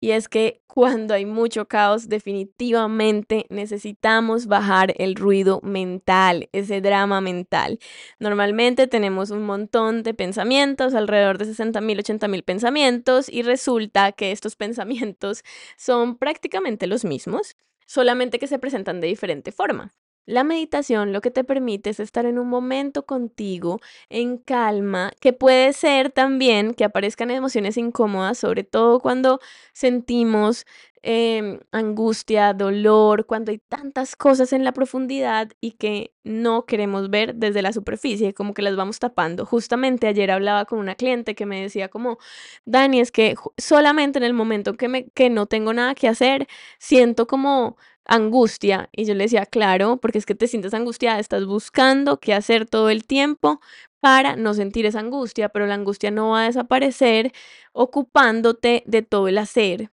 Y 0.00 0.10
es 0.10 0.28
que 0.28 0.64
cuando 0.66 1.14
hay 1.14 1.24
mucho 1.24 1.68
caos, 1.68 2.08
definitivamente 2.08 3.46
necesitamos 3.50 4.48
bajar 4.48 4.92
el 4.98 5.14
ruido 5.14 5.60
mental, 5.62 6.48
ese 6.50 6.80
drama 6.80 7.20
mental. 7.20 7.78
Normalmente 8.18 8.88
tenemos 8.88 9.30
un 9.30 9.44
montón 9.44 10.02
de 10.02 10.12
pensamientos, 10.12 10.94
alrededor 10.94 11.38
de 11.38 11.44
60 11.44 11.80
mil, 11.82 12.00
80 12.00 12.26
mil 12.26 12.42
pensamientos, 12.42 13.28
y 13.28 13.42
resulta 13.42 14.10
que 14.10 14.32
estos 14.32 14.56
pensamientos 14.64 15.44
son 15.76 16.18
prácticamente 16.18 16.88
los 16.88 17.04
mismos, 17.04 17.56
solamente 17.86 18.40
que 18.40 18.48
se 18.48 18.58
presentan 18.58 19.00
de 19.00 19.06
diferente 19.06 19.52
forma. 19.52 19.94
La 20.26 20.44
meditación 20.44 21.12
lo 21.12 21.20
que 21.20 21.30
te 21.30 21.44
permite 21.44 21.90
es 21.90 21.98
estar 22.00 22.24
en 22.26 22.38
un 22.38 22.48
momento 22.48 23.04
contigo, 23.04 23.80
en 24.08 24.38
calma, 24.38 25.10
que 25.20 25.32
puede 25.32 25.72
ser 25.72 26.10
también 26.10 26.74
que 26.74 26.84
aparezcan 26.84 27.30
emociones 27.30 27.76
incómodas, 27.76 28.38
sobre 28.38 28.62
todo 28.64 29.00
cuando 29.00 29.40
sentimos 29.72 30.66
em, 31.02 31.58
angustia, 31.72 32.52
dolor, 32.52 33.24
cuando 33.26 33.50
hay 33.50 33.58
tantas 33.58 34.14
cosas 34.16 34.52
en 34.52 34.64
la 34.64 34.72
profundidad 34.72 35.50
y 35.60 35.72
que 35.72 36.14
no 36.22 36.66
queremos 36.66 37.10
ver 37.10 37.34
desde 37.36 37.62
la 37.62 37.72
superficie, 37.72 38.34
como 38.34 38.52
que 38.54 38.62
las 38.62 38.76
vamos 38.76 38.98
tapando. 38.98 39.46
Justamente 39.46 40.06
ayer 40.06 40.30
hablaba 40.30 40.66
con 40.66 40.78
una 40.78 40.94
cliente 40.94 41.34
que 41.34 41.46
me 41.46 41.62
decía 41.62 41.88
como, 41.88 42.18
Dani, 42.66 43.00
es 43.00 43.10
que 43.12 43.34
solamente 43.56 44.18
en 44.18 44.24
el 44.24 44.34
momento 44.34 44.74
que, 44.76 44.88
me, 44.88 45.08
que 45.10 45.30
no 45.30 45.46
tengo 45.46 45.72
nada 45.72 45.94
que 45.94 46.08
hacer, 46.08 46.46
siento 46.78 47.26
como 47.26 47.76
angustia. 48.10 48.88
Y 48.92 49.06
yo 49.06 49.14
le 49.14 49.24
decía, 49.24 49.46
claro, 49.46 49.98
porque 49.98 50.18
es 50.18 50.26
que 50.26 50.34
te 50.34 50.48
sientes 50.48 50.74
angustiada, 50.74 51.18
estás 51.20 51.46
buscando 51.46 52.18
qué 52.20 52.34
hacer 52.34 52.66
todo 52.66 52.90
el 52.90 53.04
tiempo 53.06 53.60
para 54.00 54.36
no 54.36 54.54
sentir 54.54 54.86
esa 54.86 55.00
angustia, 55.00 55.48
pero 55.50 55.66
la 55.66 55.74
angustia 55.74 56.10
no 56.10 56.30
va 56.30 56.42
a 56.42 56.46
desaparecer 56.46 57.32
ocupándote 57.72 58.82
de 58.86 59.02
todo 59.02 59.28
el 59.28 59.38
hacer 59.38 59.90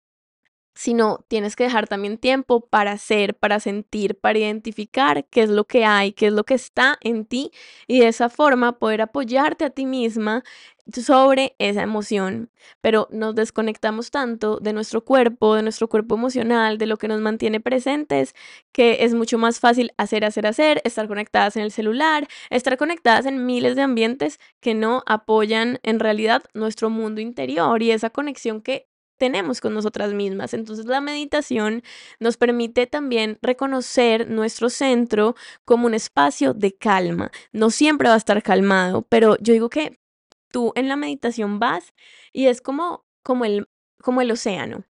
sino 0.73 1.25
tienes 1.27 1.55
que 1.55 1.65
dejar 1.65 1.87
también 1.87 2.17
tiempo 2.17 2.61
para 2.61 2.93
hacer, 2.93 3.35
para 3.35 3.59
sentir, 3.59 4.19
para 4.19 4.39
identificar 4.39 5.25
qué 5.25 5.43
es 5.43 5.49
lo 5.49 5.65
que 5.65 5.85
hay, 5.85 6.13
qué 6.13 6.27
es 6.27 6.33
lo 6.33 6.43
que 6.43 6.53
está 6.53 6.97
en 7.01 7.25
ti 7.25 7.51
y 7.87 7.99
de 7.99 8.07
esa 8.07 8.29
forma 8.29 8.79
poder 8.79 9.01
apoyarte 9.01 9.65
a 9.65 9.69
ti 9.69 9.85
misma 9.85 10.43
sobre 10.91 11.55
esa 11.59 11.83
emoción. 11.83 12.49
Pero 12.81 13.07
nos 13.11 13.35
desconectamos 13.35 14.11
tanto 14.11 14.57
de 14.59 14.73
nuestro 14.73 15.03
cuerpo, 15.03 15.55
de 15.55 15.63
nuestro 15.63 15.87
cuerpo 15.89 16.15
emocional, 16.15 16.77
de 16.77 16.85
lo 16.85 16.97
que 16.97 17.07
nos 17.07 17.21
mantiene 17.21 17.59
presentes, 17.59 18.33
que 18.71 19.03
es 19.03 19.13
mucho 19.13 19.37
más 19.37 19.59
fácil 19.59 19.93
hacer, 19.97 20.25
hacer, 20.25 20.47
hacer, 20.47 20.81
estar 20.83 21.07
conectadas 21.07 21.55
en 21.55 21.63
el 21.63 21.71
celular, 21.71 22.27
estar 22.49 22.77
conectadas 22.77 23.25
en 23.25 23.45
miles 23.45 23.75
de 23.75 23.83
ambientes 23.83 24.39
que 24.59 24.73
no 24.73 25.03
apoyan 25.05 25.79
en 25.83 25.99
realidad 25.99 26.43
nuestro 26.53 26.89
mundo 26.89 27.21
interior 27.21 27.81
y 27.81 27.91
esa 27.91 28.09
conexión 28.09 28.61
que 28.61 28.90
tenemos 29.21 29.61
con 29.61 29.75
nosotras 29.75 30.13
mismas. 30.15 30.55
Entonces 30.55 30.87
la 30.87 30.99
meditación 30.99 31.83
nos 32.19 32.37
permite 32.37 32.87
también 32.87 33.37
reconocer 33.43 34.27
nuestro 34.27 34.71
centro 34.71 35.35
como 35.63 35.85
un 35.85 35.93
espacio 35.93 36.55
de 36.55 36.75
calma. 36.75 37.29
No 37.51 37.69
siempre 37.69 38.07
va 38.09 38.15
a 38.15 38.17
estar 38.17 38.41
calmado, 38.41 39.03
pero 39.09 39.37
yo 39.39 39.53
digo 39.53 39.69
que 39.69 39.99
tú 40.51 40.73
en 40.75 40.87
la 40.87 40.95
meditación 40.95 41.59
vas 41.59 41.93
y 42.33 42.47
es 42.47 42.61
como, 42.61 43.05
como, 43.21 43.45
el, 43.45 43.67
como 44.01 44.21
el 44.21 44.31
océano. 44.31 44.85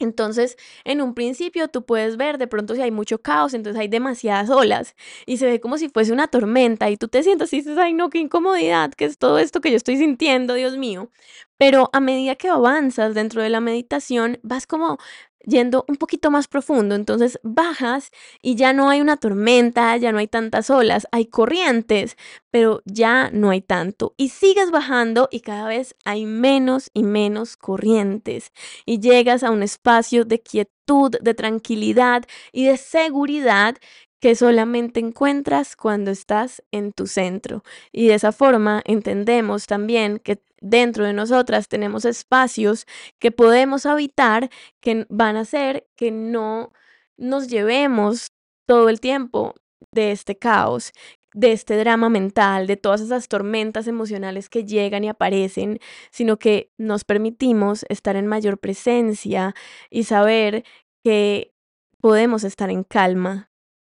Entonces, 0.00 0.56
en 0.84 1.00
un 1.00 1.14
principio 1.14 1.68
tú 1.68 1.84
puedes 1.86 2.18
ver 2.18 2.36
de 2.38 2.46
pronto 2.46 2.74
si 2.74 2.82
hay 2.82 2.90
mucho 2.92 3.20
caos, 3.20 3.54
entonces 3.54 3.80
hay 3.80 3.88
demasiadas 3.88 4.50
olas 4.50 4.94
y 5.26 5.38
se 5.38 5.46
ve 5.46 5.58
como 5.58 5.78
si 5.78 5.88
fuese 5.88 6.12
una 6.12 6.28
tormenta 6.28 6.90
y 6.90 6.98
tú 6.98 7.08
te 7.08 7.22
sientas 7.22 7.52
y 7.52 7.56
dices, 7.56 7.78
ay 7.78 7.94
no, 7.94 8.10
qué 8.10 8.18
incomodidad, 8.18 8.92
qué 8.92 9.06
es 9.06 9.18
todo 9.18 9.38
esto 9.38 9.60
que 9.60 9.70
yo 9.70 9.76
estoy 9.76 9.96
sintiendo, 9.96 10.54
Dios 10.54 10.76
mío. 10.76 11.10
Pero 11.58 11.90
a 11.92 12.00
medida 12.00 12.36
que 12.36 12.48
avanzas 12.48 13.14
dentro 13.14 13.42
de 13.42 13.50
la 13.50 13.60
meditación, 13.60 14.38
vas 14.42 14.66
como 14.66 14.98
yendo 15.44 15.84
un 15.88 15.96
poquito 15.96 16.30
más 16.30 16.46
profundo, 16.46 16.94
entonces 16.94 17.40
bajas 17.42 18.10
y 18.42 18.54
ya 18.54 18.72
no 18.72 18.90
hay 18.90 19.00
una 19.00 19.16
tormenta, 19.16 19.96
ya 19.96 20.12
no 20.12 20.18
hay 20.18 20.28
tantas 20.28 20.68
olas, 20.70 21.06
hay 21.10 21.26
corrientes, 21.26 22.16
pero 22.50 22.82
ya 22.84 23.30
no 23.32 23.50
hay 23.50 23.62
tanto. 23.62 24.14
Y 24.16 24.28
sigues 24.28 24.70
bajando 24.70 25.28
y 25.30 25.40
cada 25.40 25.66
vez 25.68 25.96
hay 26.04 26.26
menos 26.26 26.90
y 26.92 27.02
menos 27.02 27.56
corrientes 27.56 28.52
y 28.84 29.00
llegas 29.00 29.42
a 29.42 29.50
un 29.50 29.62
espacio 29.62 30.24
de 30.24 30.40
quietud, 30.40 31.16
de 31.20 31.34
tranquilidad 31.34 32.24
y 32.52 32.66
de 32.66 32.76
seguridad 32.76 33.76
que 34.20 34.34
solamente 34.34 35.00
encuentras 35.00 35.76
cuando 35.76 36.10
estás 36.10 36.62
en 36.72 36.92
tu 36.92 37.06
centro. 37.06 37.62
Y 37.92 38.08
de 38.08 38.14
esa 38.14 38.32
forma 38.32 38.82
entendemos 38.84 39.66
también 39.66 40.18
que 40.18 40.40
dentro 40.60 41.04
de 41.04 41.12
nosotras 41.12 41.68
tenemos 41.68 42.04
espacios 42.04 42.86
que 43.18 43.30
podemos 43.32 43.86
habitar 43.86 44.50
que 44.80 45.06
van 45.08 45.36
a 45.36 45.40
hacer 45.40 45.86
que 45.96 46.10
no 46.10 46.72
nos 47.16 47.48
llevemos 47.48 48.28
todo 48.66 48.88
el 48.88 49.00
tiempo 49.00 49.54
de 49.92 50.12
este 50.12 50.36
caos, 50.36 50.92
de 51.34 51.52
este 51.52 51.76
drama 51.76 52.08
mental, 52.08 52.66
de 52.66 52.76
todas 52.76 53.00
esas 53.00 53.28
tormentas 53.28 53.86
emocionales 53.86 54.48
que 54.48 54.64
llegan 54.64 55.04
y 55.04 55.08
aparecen, 55.08 55.78
sino 56.10 56.38
que 56.38 56.70
nos 56.78 57.04
permitimos 57.04 57.84
estar 57.88 58.16
en 58.16 58.26
mayor 58.26 58.58
presencia 58.58 59.54
y 59.90 60.04
saber 60.04 60.64
que 61.04 61.52
podemos 62.00 62.44
estar 62.44 62.70
en 62.70 62.84
calma, 62.84 63.47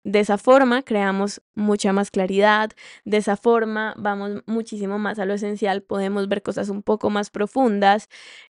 de 0.06 0.20
esa 0.22 0.38
forma 0.38 0.84
creamos 0.84 1.42
mucha 1.56 1.92
más 1.92 2.12
claridad, 2.12 2.72
de 3.06 3.18
esa 3.18 3.36
forma 3.36 3.94
vamos 3.98 4.44
muchísimo 4.46 5.00
más 5.00 5.20
a 5.20 5.26
lo 5.26 5.34
esencial, 5.34 5.82
podemos 5.82 6.30
ver 6.30 6.44
cosas 6.44 6.70
un 6.70 6.84
poco 6.84 7.10
más 7.10 7.32
profundas 7.32 8.08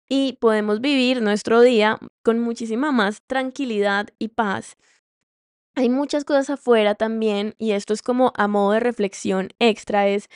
y 0.08 0.38
podemos 0.40 0.80
vivir 0.80 1.22
nuestro 1.22 1.60
día 1.60 1.98
con 2.24 2.38
muchísima 2.40 2.90
más 2.90 3.22
tranquilidad 3.26 4.08
y 4.18 4.28
paz. 4.28 4.76
Hay 5.74 5.88
muchas 5.90 6.24
cosas 6.24 6.50
afuera 6.50 6.94
también 6.94 7.54
y 7.58 7.72
esto 7.72 7.94
es 7.94 8.02
como 8.02 8.32
a 8.36 8.48
modo 8.48 8.72
de 8.72 8.80
reflexión 8.80 9.50
extra, 9.58 10.08
es 10.08 10.28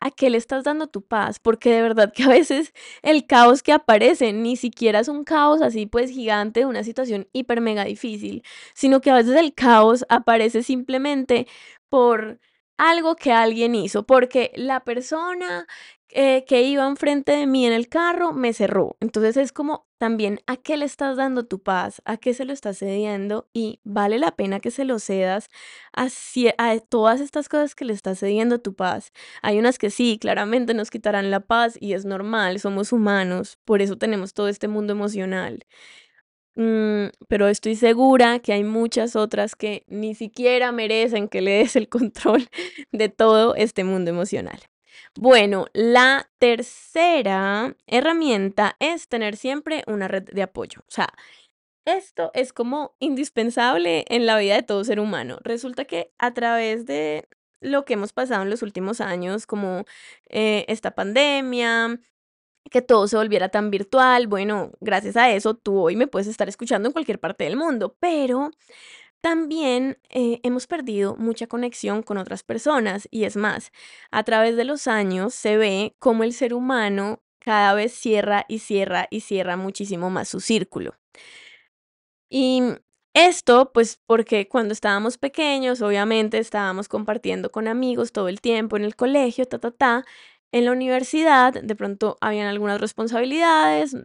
¿A 0.00 0.10
qué 0.10 0.28
le 0.30 0.36
estás 0.38 0.64
dando 0.64 0.88
tu 0.88 1.02
paz? 1.02 1.38
Porque 1.40 1.70
de 1.70 1.82
verdad 1.82 2.12
que 2.14 2.22
a 2.24 2.28
veces 2.28 2.72
el 3.02 3.26
caos 3.26 3.62
que 3.62 3.72
aparece 3.72 4.32
ni 4.32 4.56
siquiera 4.56 5.00
es 5.00 5.08
un 5.08 5.24
caos 5.24 5.62
así 5.62 5.86
pues 5.86 6.10
gigante, 6.10 6.66
una 6.66 6.84
situación 6.84 7.28
hiper 7.32 7.60
mega 7.62 7.84
difícil, 7.84 8.42
sino 8.74 9.00
que 9.00 9.10
a 9.10 9.14
veces 9.14 9.36
el 9.36 9.54
caos 9.54 10.04
aparece 10.08 10.62
simplemente 10.62 11.46
por 11.88 12.40
algo 12.76 13.16
que 13.16 13.32
alguien 13.32 13.74
hizo, 13.74 14.04
porque 14.06 14.52
la 14.54 14.80
persona 14.84 15.66
eh, 16.10 16.44
que 16.46 16.62
iba 16.62 16.86
enfrente 16.86 17.32
de 17.32 17.46
mí 17.46 17.66
en 17.66 17.72
el 17.72 17.88
carro 17.88 18.32
me 18.32 18.52
cerró. 18.52 18.96
Entonces 19.00 19.36
es 19.38 19.52
como 19.52 19.85
también 19.98 20.40
a 20.46 20.56
qué 20.56 20.76
le 20.76 20.84
estás 20.84 21.16
dando 21.16 21.44
tu 21.46 21.60
paz, 21.62 22.02
a 22.04 22.16
qué 22.16 22.34
se 22.34 22.44
lo 22.44 22.52
estás 22.52 22.78
cediendo 22.78 23.48
y 23.52 23.80
vale 23.84 24.18
la 24.18 24.32
pena 24.32 24.60
que 24.60 24.70
se 24.70 24.84
lo 24.84 24.98
cedas 24.98 25.48
a, 25.94 26.08
a 26.58 26.78
todas 26.80 27.20
estas 27.20 27.48
cosas 27.48 27.74
que 27.74 27.84
le 27.84 27.92
estás 27.92 28.18
cediendo 28.20 28.60
tu 28.60 28.74
paz. 28.74 29.12
Hay 29.42 29.58
unas 29.58 29.78
que 29.78 29.90
sí, 29.90 30.18
claramente 30.20 30.74
nos 30.74 30.90
quitarán 30.90 31.30
la 31.30 31.40
paz 31.40 31.76
y 31.80 31.94
es 31.94 32.04
normal, 32.04 32.60
somos 32.60 32.92
humanos, 32.92 33.58
por 33.64 33.82
eso 33.82 33.96
tenemos 33.98 34.34
todo 34.34 34.48
este 34.48 34.68
mundo 34.68 34.92
emocional. 34.92 35.64
Mm, 36.56 37.08
pero 37.28 37.48
estoy 37.48 37.76
segura 37.76 38.38
que 38.38 38.52
hay 38.54 38.64
muchas 38.64 39.14
otras 39.14 39.54
que 39.56 39.84
ni 39.88 40.14
siquiera 40.14 40.72
merecen 40.72 41.28
que 41.28 41.42
le 41.42 41.52
des 41.58 41.76
el 41.76 41.88
control 41.90 42.48
de 42.92 43.08
todo 43.10 43.54
este 43.54 43.84
mundo 43.84 44.10
emocional. 44.10 44.60
Bueno, 45.18 45.66
la 45.72 46.28
tercera 46.38 47.74
herramienta 47.86 48.76
es 48.80 49.08
tener 49.08 49.36
siempre 49.36 49.82
una 49.86 50.08
red 50.08 50.24
de 50.24 50.42
apoyo. 50.42 50.80
O 50.80 50.90
sea, 50.90 51.08
esto 51.86 52.30
es 52.34 52.52
como 52.52 52.96
indispensable 53.00 54.04
en 54.08 54.26
la 54.26 54.38
vida 54.38 54.56
de 54.56 54.62
todo 54.62 54.84
ser 54.84 55.00
humano. 55.00 55.38
Resulta 55.42 55.86
que 55.86 56.12
a 56.18 56.34
través 56.34 56.86
de 56.86 57.28
lo 57.60 57.84
que 57.84 57.94
hemos 57.94 58.12
pasado 58.12 58.42
en 58.42 58.50
los 58.50 58.62
últimos 58.62 59.00
años, 59.00 59.46
como 59.46 59.84
eh, 60.28 60.66
esta 60.68 60.92
pandemia, 60.94 61.98
que 62.70 62.82
todo 62.82 63.08
se 63.08 63.16
volviera 63.16 63.48
tan 63.50 63.70
virtual, 63.70 64.26
bueno, 64.28 64.72
gracias 64.80 65.16
a 65.16 65.30
eso 65.32 65.54
tú 65.54 65.78
hoy 65.80 65.96
me 65.96 66.08
puedes 66.08 66.28
estar 66.28 66.48
escuchando 66.48 66.88
en 66.88 66.92
cualquier 66.92 67.20
parte 67.20 67.44
del 67.44 67.56
mundo, 67.56 67.96
pero 68.00 68.50
también 69.26 69.98
eh, 70.08 70.38
hemos 70.44 70.68
perdido 70.68 71.16
mucha 71.16 71.48
conexión 71.48 72.04
con 72.04 72.16
otras 72.16 72.44
personas 72.44 73.08
y 73.10 73.24
es 73.24 73.36
más, 73.36 73.72
a 74.12 74.22
través 74.22 74.54
de 74.54 74.64
los 74.64 74.86
años 74.86 75.34
se 75.34 75.56
ve 75.56 75.96
cómo 75.98 76.22
el 76.22 76.32
ser 76.32 76.54
humano 76.54 77.24
cada 77.40 77.74
vez 77.74 77.92
cierra 77.92 78.44
y 78.48 78.60
cierra 78.60 79.08
y 79.10 79.22
cierra 79.22 79.56
muchísimo 79.56 80.10
más 80.10 80.28
su 80.28 80.38
círculo. 80.38 80.94
Y 82.30 82.62
esto, 83.14 83.72
pues 83.74 83.98
porque 84.06 84.46
cuando 84.48 84.72
estábamos 84.72 85.18
pequeños, 85.18 85.82
obviamente 85.82 86.38
estábamos 86.38 86.86
compartiendo 86.86 87.50
con 87.50 87.66
amigos 87.66 88.12
todo 88.12 88.28
el 88.28 88.40
tiempo 88.40 88.76
en 88.76 88.84
el 88.84 88.94
colegio, 88.94 89.44
ta, 89.46 89.58
ta, 89.58 89.72
ta, 89.72 90.04
en 90.52 90.64
la 90.64 90.72
universidad 90.72 91.52
de 91.52 91.74
pronto 91.76 92.16
habían 92.20 92.46
algunas 92.46 92.80
responsabilidades, 92.80 93.96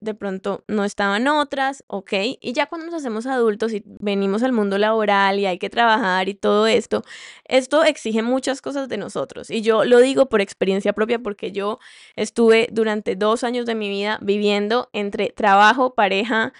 de 0.00 0.14
pronto 0.14 0.62
no 0.68 0.84
estaban 0.84 1.26
otras, 1.26 1.84
ok, 1.88 2.12
y 2.40 2.52
ya 2.52 2.66
cuando 2.66 2.86
nos 2.86 2.94
hacemos 2.96 3.26
adultos 3.26 3.72
y 3.72 3.82
venimos 3.86 4.42
al 4.42 4.52
mundo 4.52 4.78
laboral 4.78 5.38
y 5.40 5.46
hay 5.46 5.58
que 5.58 5.70
trabajar 5.70 6.28
y 6.28 6.34
todo 6.34 6.66
esto, 6.66 7.02
esto 7.44 7.84
exige 7.84 8.22
muchas 8.22 8.60
cosas 8.62 8.88
de 8.88 8.98
nosotros. 8.98 9.50
Y 9.50 9.62
yo 9.62 9.84
lo 9.84 10.00
digo 10.00 10.28
por 10.28 10.40
experiencia 10.40 10.92
propia 10.92 11.18
porque 11.18 11.52
yo 11.52 11.78
estuve 12.14 12.68
durante 12.70 13.16
dos 13.16 13.42
años 13.44 13.66
de 13.66 13.74
mi 13.74 13.88
vida 13.88 14.18
viviendo 14.22 14.90
entre 14.92 15.30
trabajo, 15.30 15.94
pareja, 15.94 16.52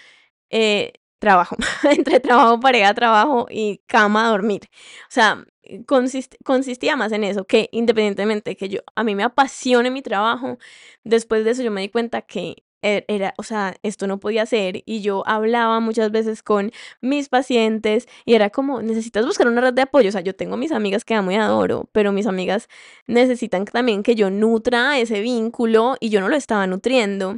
eh, 0.49 0.93
trabajo, 1.19 1.55
entre 1.83 2.19
trabajo, 2.19 2.59
pareja, 2.59 2.93
trabajo 2.93 3.47
y 3.49 3.81
cama, 3.87 4.29
dormir. 4.29 4.61
O 5.03 5.11
sea, 5.11 5.45
consistía 6.43 6.95
más 6.95 7.11
en 7.11 7.23
eso, 7.23 7.45
que 7.45 7.69
independientemente 7.71 8.51
de 8.51 8.55
que 8.57 8.69
yo, 8.69 8.79
a 8.95 9.03
mí 9.03 9.15
me 9.15 9.23
apasione 9.23 9.91
mi 9.91 10.01
trabajo, 10.01 10.57
después 11.03 11.43
de 11.45 11.51
eso 11.51 11.63
yo 11.63 11.71
me 11.71 11.81
di 11.81 11.89
cuenta 11.89 12.21
que 12.21 12.63
e, 12.83 13.05
era, 13.07 13.33
o 13.37 13.43
sea, 13.43 13.75
esto 13.83 14.05
no 14.07 14.19
podía 14.19 14.45
ser 14.45 14.83
y 14.85 15.01
yo 15.01 15.23
hablaba 15.27 15.79
muchas 15.79 16.11
veces 16.11 16.43
con 16.43 16.71
mis 17.01 17.27
pacientes 17.27 18.07
y 18.23 18.35
era 18.35 18.49
como, 18.51 18.81
necesitas 18.81 19.25
buscar 19.25 19.47
una 19.47 19.61
red 19.61 19.73
de 19.73 19.81
apoyo, 19.83 20.09
o 20.09 20.11
sea, 20.11 20.21
yo 20.21 20.35
tengo 20.35 20.57
mis 20.57 20.71
amigas 20.71 21.03
que 21.03 21.15
amo 21.15 21.31
y 21.31 21.35
adoro, 21.35 21.89
pero 21.91 22.11
mis 22.11 22.27
amigas 22.27 22.69
necesitan 23.07 23.65
también 23.65 24.03
que 24.03 24.15
yo 24.15 24.29
nutra 24.29 24.99
ese 24.99 25.21
vínculo 25.21 25.97
y 25.99 26.09
yo 26.09 26.21
no 26.21 26.29
lo 26.29 26.35
estaba 26.35 26.67
nutriendo. 26.67 27.37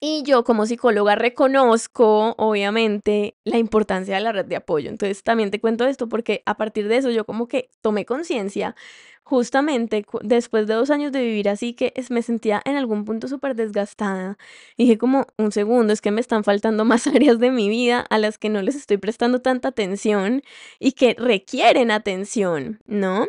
Y 0.00 0.22
yo 0.24 0.44
como 0.44 0.66
psicóloga 0.66 1.14
reconozco, 1.14 2.34
obviamente, 2.36 3.36
la 3.44 3.56
importancia 3.56 4.14
de 4.14 4.20
la 4.20 4.32
red 4.32 4.44
de 4.44 4.56
apoyo. 4.56 4.90
Entonces 4.90 5.22
también 5.22 5.50
te 5.50 5.58
cuento 5.60 5.86
esto 5.86 6.06
porque 6.08 6.42
a 6.44 6.56
partir 6.58 6.86
de 6.88 6.98
eso 6.98 7.10
yo 7.10 7.24
como 7.24 7.48
que 7.48 7.70
tomé 7.80 8.04
conciencia, 8.04 8.76
justamente 9.24 10.04
después 10.22 10.66
de 10.66 10.74
dos 10.74 10.90
años 10.90 11.12
de 11.12 11.22
vivir 11.22 11.48
así, 11.48 11.72
que 11.72 11.94
me 12.10 12.22
sentía 12.22 12.60
en 12.66 12.76
algún 12.76 13.04
punto 13.06 13.26
súper 13.26 13.56
desgastada. 13.56 14.36
Dije 14.76 14.98
como, 14.98 15.26
un 15.38 15.50
segundo, 15.50 15.92
es 15.94 16.02
que 16.02 16.10
me 16.10 16.20
están 16.20 16.44
faltando 16.44 16.84
más 16.84 17.06
áreas 17.08 17.38
de 17.40 17.50
mi 17.50 17.68
vida 17.70 18.00
a 18.10 18.18
las 18.18 18.36
que 18.38 18.50
no 18.50 18.60
les 18.62 18.76
estoy 18.76 18.98
prestando 18.98 19.40
tanta 19.40 19.68
atención 19.68 20.42
y 20.78 20.92
que 20.92 21.14
requieren 21.18 21.90
atención, 21.90 22.80
¿no? 22.86 23.28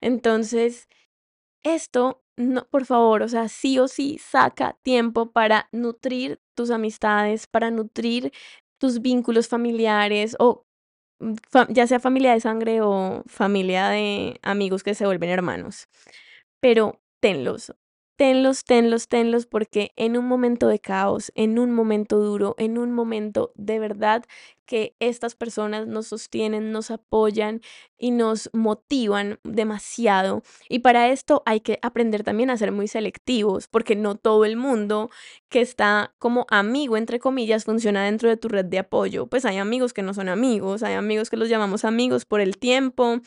Entonces, 0.00 0.88
esto 1.62 2.22
no, 2.40 2.66
por 2.68 2.86
favor, 2.86 3.22
o 3.22 3.28
sea, 3.28 3.48
sí 3.48 3.78
o 3.78 3.88
sí 3.88 4.18
saca 4.18 4.76
tiempo 4.82 5.32
para 5.32 5.68
nutrir 5.72 6.40
tus 6.56 6.70
amistades, 6.70 7.46
para 7.46 7.70
nutrir 7.70 8.32
tus 8.78 9.00
vínculos 9.02 9.48
familiares 9.48 10.36
o 10.38 10.64
mm, 11.20 11.34
ya 11.70 11.86
sea 11.86 12.00
familia 12.00 12.32
de 12.34 12.40
sangre 12.40 12.82
o 12.82 13.22
familia 13.26 13.88
de 13.90 14.38
amigos 14.42 14.82
que 14.84 14.94
se 14.94 15.06
vuelven 15.06 15.30
hermanos. 15.30 15.88
Pero 16.60 17.00
tenlos, 17.20 17.74
tenlos, 18.20 18.64
tenlos, 18.66 19.08
tenlos, 19.08 19.46
porque 19.46 19.92
en 19.96 20.18
un 20.18 20.26
momento 20.26 20.68
de 20.68 20.78
caos, 20.78 21.32
en 21.36 21.58
un 21.58 21.72
momento 21.72 22.18
duro, 22.18 22.54
en 22.58 22.76
un 22.76 22.92
momento 22.92 23.50
de 23.54 23.78
verdad 23.78 24.26
que 24.66 24.94
estas 25.00 25.34
personas 25.34 25.86
nos 25.86 26.08
sostienen, 26.08 26.70
nos 26.70 26.90
apoyan 26.90 27.62
y 27.96 28.10
nos 28.10 28.50
motivan 28.52 29.38
demasiado. 29.42 30.42
Y 30.68 30.80
para 30.80 31.08
esto 31.08 31.42
hay 31.46 31.60
que 31.60 31.78
aprender 31.80 32.22
también 32.22 32.50
a 32.50 32.58
ser 32.58 32.72
muy 32.72 32.88
selectivos, 32.88 33.68
porque 33.68 33.96
no 33.96 34.16
todo 34.16 34.44
el 34.44 34.58
mundo 34.58 35.08
que 35.48 35.62
está 35.62 36.12
como 36.18 36.44
amigo, 36.50 36.98
entre 36.98 37.20
comillas, 37.20 37.64
funciona 37.64 38.04
dentro 38.04 38.28
de 38.28 38.36
tu 38.36 38.48
red 38.48 38.66
de 38.66 38.80
apoyo. 38.80 39.28
Pues 39.28 39.46
hay 39.46 39.56
amigos 39.56 39.94
que 39.94 40.02
no 40.02 40.12
son 40.12 40.28
amigos, 40.28 40.82
hay 40.82 40.92
amigos 40.92 41.30
que 41.30 41.38
los 41.38 41.48
llamamos 41.48 41.86
amigos 41.86 42.26
por 42.26 42.42
el 42.42 42.58
tiempo, 42.58 43.22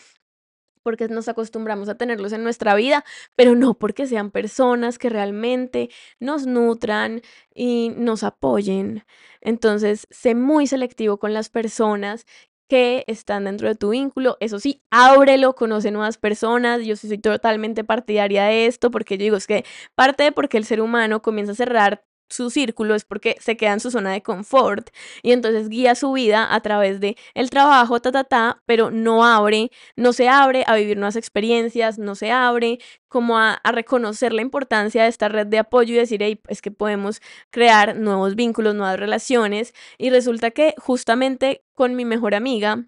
porque 0.83 1.07
nos 1.07 1.27
acostumbramos 1.27 1.89
a 1.89 1.95
tenerlos 1.95 2.33
en 2.33 2.43
nuestra 2.43 2.75
vida, 2.75 3.03
pero 3.35 3.55
no 3.55 3.73
porque 3.73 4.05
sean 4.05 4.31
personas 4.31 4.99
que 4.99 5.09
realmente 5.09 5.89
nos 6.19 6.45
nutran 6.45 7.21
y 7.53 7.91
nos 7.95 8.23
apoyen. 8.23 9.03
Entonces, 9.41 10.07
sé 10.11 10.35
muy 10.35 10.67
selectivo 10.67 11.17
con 11.17 11.33
las 11.33 11.49
personas 11.49 12.25
que 12.69 13.03
están 13.07 13.45
dentro 13.45 13.67
de 13.67 13.75
tu 13.75 13.89
vínculo. 13.89 14.37
Eso 14.39 14.59
sí, 14.59 14.83
ábrelo, 14.89 15.53
conoce 15.53 15.91
nuevas 15.91 16.17
personas. 16.17 16.81
Yo 16.83 16.95
soy 16.95 17.17
totalmente 17.17 17.83
partidaria 17.83 18.45
de 18.45 18.67
esto 18.67 18.89
porque 18.91 19.17
yo 19.17 19.23
digo, 19.23 19.37
es 19.37 19.47
que 19.47 19.65
parte 19.95 20.23
de 20.23 20.31
porque 20.31 20.57
el 20.57 20.65
ser 20.65 20.81
humano 20.81 21.21
comienza 21.21 21.51
a 21.51 21.55
cerrar 21.55 22.03
su 22.33 22.49
círculo 22.49 22.95
es 22.95 23.05
porque 23.05 23.37
se 23.39 23.55
queda 23.57 23.73
en 23.73 23.79
su 23.79 23.91
zona 23.91 24.11
de 24.11 24.23
confort 24.23 24.89
y 25.21 25.31
entonces 25.31 25.69
guía 25.69 25.95
su 25.95 26.11
vida 26.11 26.53
a 26.53 26.61
través 26.61 26.99
de 26.99 27.15
el 27.33 27.49
trabajo, 27.49 28.01
ta, 28.01 28.61
pero 28.65 28.91
no 28.91 29.23
abre, 29.25 29.71
no 29.95 30.13
se 30.13 30.29
abre 30.29 30.63
a 30.67 30.75
vivir 30.75 30.97
nuevas 30.97 31.15
experiencias, 31.15 31.99
no 31.99 32.15
se 32.15 32.31
abre 32.31 32.79
como 33.07 33.37
a, 33.37 33.61
reconocer 33.63 34.33
la 34.33 34.41
importancia 34.41 35.03
de 35.03 35.09
esta 35.09 35.29
red 35.29 35.47
de 35.47 35.59
apoyo 35.59 35.93
y 35.93 35.97
decir, 35.97 36.21
hey, 36.23 36.39
es 36.47 36.61
que 36.61 36.71
podemos 36.71 37.21
crear 37.51 37.95
nuevos 37.95 38.35
vínculos, 38.35 38.75
nuevas 38.75 38.99
relaciones 38.99 39.73
y 39.97 40.09
resulta 40.09 40.51
que 40.51 40.73
justamente 40.77 41.63
con 41.75 41.95
mi 41.95 42.05
mejor 42.05 42.35
amiga, 42.35 42.85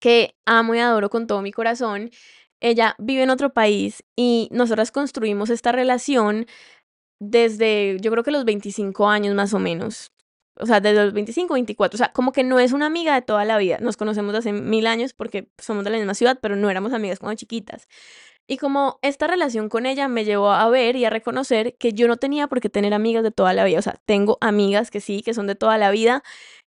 que 0.00 0.36
amo 0.46 0.74
y 0.74 0.78
adoro 0.78 1.10
con 1.10 1.26
todo 1.26 1.42
mi 1.42 1.52
corazón, 1.52 2.10
ella 2.60 2.94
vive 2.98 3.22
en 3.22 3.30
otro 3.30 3.52
país 3.52 4.04
y 4.16 4.48
nosotras 4.52 4.90
construimos 4.90 5.50
esta 5.50 5.72
relación 5.72 6.46
desde 7.20 7.98
yo 8.00 8.10
creo 8.10 8.24
que 8.24 8.30
los 8.30 8.44
25 8.44 9.08
años 9.08 9.34
más 9.34 9.54
o 9.54 9.58
menos. 9.58 10.12
O 10.56 10.66
sea, 10.66 10.80
desde 10.80 11.04
los 11.04 11.12
25, 11.12 11.54
24. 11.54 11.96
O 11.96 11.98
sea, 11.98 12.12
como 12.12 12.32
que 12.32 12.44
no 12.44 12.60
es 12.60 12.72
una 12.72 12.86
amiga 12.86 13.14
de 13.14 13.22
toda 13.22 13.44
la 13.44 13.58
vida. 13.58 13.78
Nos 13.80 13.96
conocemos 13.96 14.34
hace 14.34 14.52
mil 14.52 14.86
años 14.86 15.12
porque 15.12 15.48
somos 15.58 15.84
de 15.84 15.90
la 15.90 15.96
misma 15.96 16.14
ciudad, 16.14 16.38
pero 16.40 16.54
no 16.56 16.70
éramos 16.70 16.92
amigas 16.92 17.18
cuando 17.18 17.36
chiquitas. 17.36 17.88
Y 18.46 18.58
como 18.58 18.98
esta 19.02 19.26
relación 19.26 19.68
con 19.68 19.86
ella 19.86 20.06
me 20.06 20.24
llevó 20.24 20.52
a 20.52 20.68
ver 20.68 20.96
y 20.96 21.04
a 21.06 21.10
reconocer 21.10 21.76
que 21.78 21.92
yo 21.92 22.06
no 22.08 22.18
tenía 22.18 22.46
por 22.46 22.60
qué 22.60 22.68
tener 22.68 22.92
amigas 22.92 23.22
de 23.22 23.30
toda 23.30 23.54
la 23.54 23.64
vida. 23.64 23.78
O 23.78 23.82
sea, 23.82 23.96
tengo 24.04 24.38
amigas 24.40 24.90
que 24.90 25.00
sí, 25.00 25.22
que 25.22 25.34
son 25.34 25.46
de 25.46 25.54
toda 25.54 25.78
la 25.78 25.90
vida, 25.90 26.22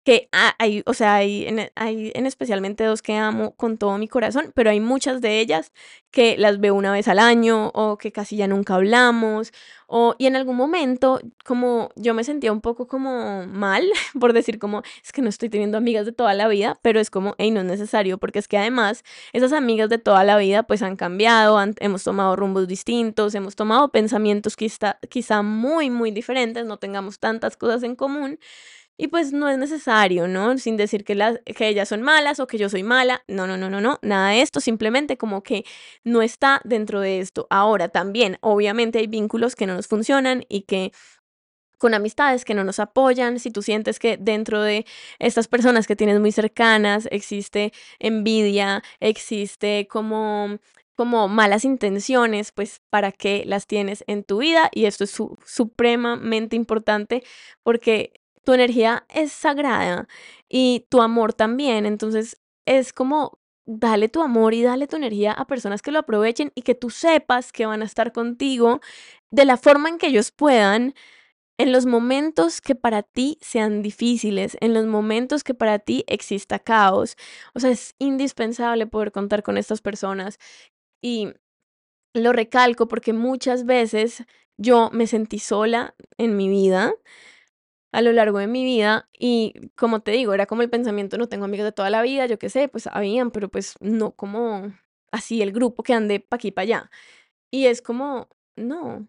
que 0.10 0.28
hay, 0.58 0.82
o 0.88 0.96
sea, 0.96 1.14
hay 1.18 1.46
en, 1.46 1.70
hay 1.76 2.12
en 2.16 2.26
especialmente 2.26 2.84
dos 2.84 3.04
que 3.04 3.16
amo 3.16 3.52
con 3.52 3.78
todo 3.78 3.96
mi 4.00 4.08
corazón, 4.08 4.52
pero 4.56 4.72
hay 4.72 4.80
muchas 4.80 5.22
de 5.22 5.40
ellas 5.40 5.72
que 6.10 6.36
las 6.36 6.60
veo 6.60 6.74
una 6.74 6.92
vez 6.92 7.08
al 7.08 7.20
año 7.20 7.70
o 7.76 8.00
que 8.00 8.12
casi 8.12 8.36
ya 8.36 8.48
nunca 8.48 8.74
hablamos 8.74 9.54
o 9.86 10.16
y 10.18 10.26
en 10.26 10.36
algún 10.36 10.56
momento 10.56 11.20
como 11.46 11.92
yo 11.96 12.16
me 12.16 12.24
sentía 12.24 12.52
un 12.52 12.62
poco 12.62 12.88
como 12.88 13.46
mal 13.46 13.84
por 14.20 14.34
decir 14.34 14.58
como 14.58 14.82
es 15.04 15.12
que 15.12 15.22
no 15.22 15.30
estoy 15.30 15.50
teniendo 15.50 15.78
amigas 15.78 16.08
de 16.08 16.12
toda 16.12 16.34
la 16.34 16.48
vida, 16.48 16.80
pero 16.82 17.00
es 17.00 17.12
como, 17.12 17.36
hey, 17.38 17.52
no 17.52 17.60
es 17.60 17.68
necesario 17.68 18.18
porque 18.18 18.40
es 18.40 18.48
que 18.48 18.58
además 18.58 19.04
esas 19.32 19.54
amigas 19.54 19.90
de 19.90 20.00
toda 20.00 20.24
la 20.24 20.38
vida 20.38 20.64
pues 20.64 20.82
han 20.82 20.96
cambiado, 20.96 21.60
hemos 21.80 22.04
tomado 22.04 22.36
rumbos 22.36 22.68
distintos, 22.68 23.36
hemos 23.36 23.56
tomado 23.56 23.90
pensamientos 23.90 24.56
quizá, 24.56 24.98
quizá 25.08 25.44
muy 25.44 25.92
muy 25.92 26.10
diferentes, 26.10 26.66
no 26.66 26.78
tengamos 26.78 27.20
tantas 27.20 27.58
cosas 27.58 27.84
en 27.84 27.96
común 27.96 28.40
Y 29.02 29.08
pues 29.08 29.32
no 29.32 29.48
es 29.48 29.58
necesario, 29.58 30.28
¿no? 30.28 30.58
Sin 30.58 30.76
decir 30.76 31.06
que, 31.06 31.16
las, 31.16 31.40
que 31.46 31.70
ellas 31.70 31.88
son 31.88 32.02
malas 32.02 32.42
o 32.42 32.48
que 32.48 32.58
yo 32.58 32.68
soy 32.68 32.84
mala. 32.84 33.24
No, 33.30 33.48
no, 33.48 33.56
no, 33.56 33.70
no, 33.70 33.80
no. 33.80 33.98
Nada 34.02 34.32
de 34.32 34.42
esto. 34.42 34.60
Simplemente 34.60 35.18
como 35.18 35.42
que 35.42 35.64
no 36.04 36.22
está 36.22 36.60
dentro 36.66 37.00
de 37.00 37.22
esto. 37.22 37.48
Ahora 37.50 37.88
también, 37.88 38.38
obviamente 38.42 39.00
hay 39.00 39.08
vínculos 39.08 39.56
que 39.56 39.66
no 39.68 39.74
nos 39.74 39.88
funcionan 39.88 40.44
y 40.50 40.64
que 40.64 40.92
con 41.78 41.94
amistades 41.94 42.44
que 42.44 42.54
no 42.54 42.66
nos 42.66 42.80
apoyan, 42.80 43.40
si 43.40 43.52
tú 43.52 43.62
sientes 43.62 44.00
que 44.00 44.18
dentro 44.18 44.62
de 44.62 44.86
estas 45.20 45.48
personas 45.48 45.88
que 45.88 45.96
tienes 45.96 46.20
muy 46.20 46.34
cercanas 46.34 47.08
existe 47.10 47.72
envidia, 48.00 48.84
existe 49.00 49.88
como 49.90 50.60
como 50.96 51.30
malas 51.30 51.64
intenciones, 51.64 52.52
pues 52.52 52.82
para 52.90 53.14
qué 53.14 53.44
las 53.46 53.68
tienes 53.68 54.04
en 54.08 54.26
tu 54.26 54.40
vida 54.40 54.70
y 54.74 54.84
esto 54.84 55.06
es 55.06 55.18
supremamente 55.46 56.58
importante 56.58 57.24
porque 57.64 58.12
tu 58.50 58.56
energía 58.56 59.06
es 59.10 59.32
sagrada 59.32 60.08
y 60.50 60.88
tu 60.90 61.04
amor 61.04 61.34
también, 61.34 61.86
entonces 61.86 62.42
es 62.66 62.94
como 62.94 63.38
dale 63.68 64.10
tu 64.10 64.24
amor 64.24 64.56
y 64.56 64.64
dale 64.64 64.88
tu 64.88 64.96
energía 64.96 65.34
a 65.34 65.46
personas 65.46 65.84
que 65.84 65.92
lo 65.92 66.00
aprovechen 66.00 66.52
y 66.56 66.64
que 66.64 66.74
tú 66.74 66.90
sepas 66.90 67.52
que 67.52 67.68
van 67.68 67.84
a 67.84 67.86
estar 67.86 68.12
contigo 68.12 68.80
de 69.30 69.46
la 69.46 69.56
forma 69.56 69.88
en 69.88 70.00
que 70.00 70.08
ellos 70.08 70.32
puedan 70.32 70.96
en 71.60 71.72
los 71.72 71.86
momentos 71.86 72.60
que 72.60 72.74
para 72.74 73.04
ti 73.04 73.38
sean 73.40 73.84
difíciles, 73.84 74.58
en 74.62 74.74
los 74.74 74.88
momentos 74.88 75.44
que 75.44 75.54
para 75.54 75.78
ti 75.78 76.04
exista 76.08 76.58
caos. 76.58 77.18
O 77.54 77.60
sea, 77.60 77.70
es 77.70 77.94
indispensable 78.00 78.88
poder 78.88 79.12
contar 79.12 79.44
con 79.44 79.60
estas 79.60 79.82
personas. 79.82 80.40
Y 81.04 81.34
lo 82.16 82.34
recalco 82.34 82.88
porque 82.88 83.14
muchas 83.14 83.66
veces 83.66 84.24
yo 84.58 84.90
me 84.92 85.06
sentí 85.06 85.38
sola 85.38 85.94
en 86.18 86.36
mi 86.36 86.50
vida, 86.50 86.96
a 87.92 88.02
lo 88.02 88.12
largo 88.12 88.40
de 88.40 88.48
mi 88.48 88.64
vida, 88.64 89.10
y 89.18 89.54
como 89.76 90.02
te 90.02 90.12
digo, 90.12 90.34
era 90.34 90.46
como 90.46 90.62
el 90.62 90.70
pensamiento, 90.70 91.18
no 91.18 91.28
tengo 91.30 91.46
amigos 91.46 91.66
de 91.66 91.72
toda 91.72 91.90
la 91.90 92.02
vida, 92.04 92.26
yo 92.28 92.40
qué 92.40 92.50
sé, 92.50 92.68
pues 92.68 92.88
habían, 92.88 93.32
pero 93.32 93.50
pues 93.50 93.76
no 93.82 94.12
como 94.16 94.74
así 95.12 95.42
el 95.42 95.52
grupo 95.52 95.84
que 95.84 95.94
ande 95.94 96.20
pa' 96.20 96.38
aquí, 96.38 96.52
pa' 96.52 96.62
allá. 96.64 96.92
Y 97.52 97.68
es 97.68 97.82
como, 97.82 98.30
no, 98.58 99.08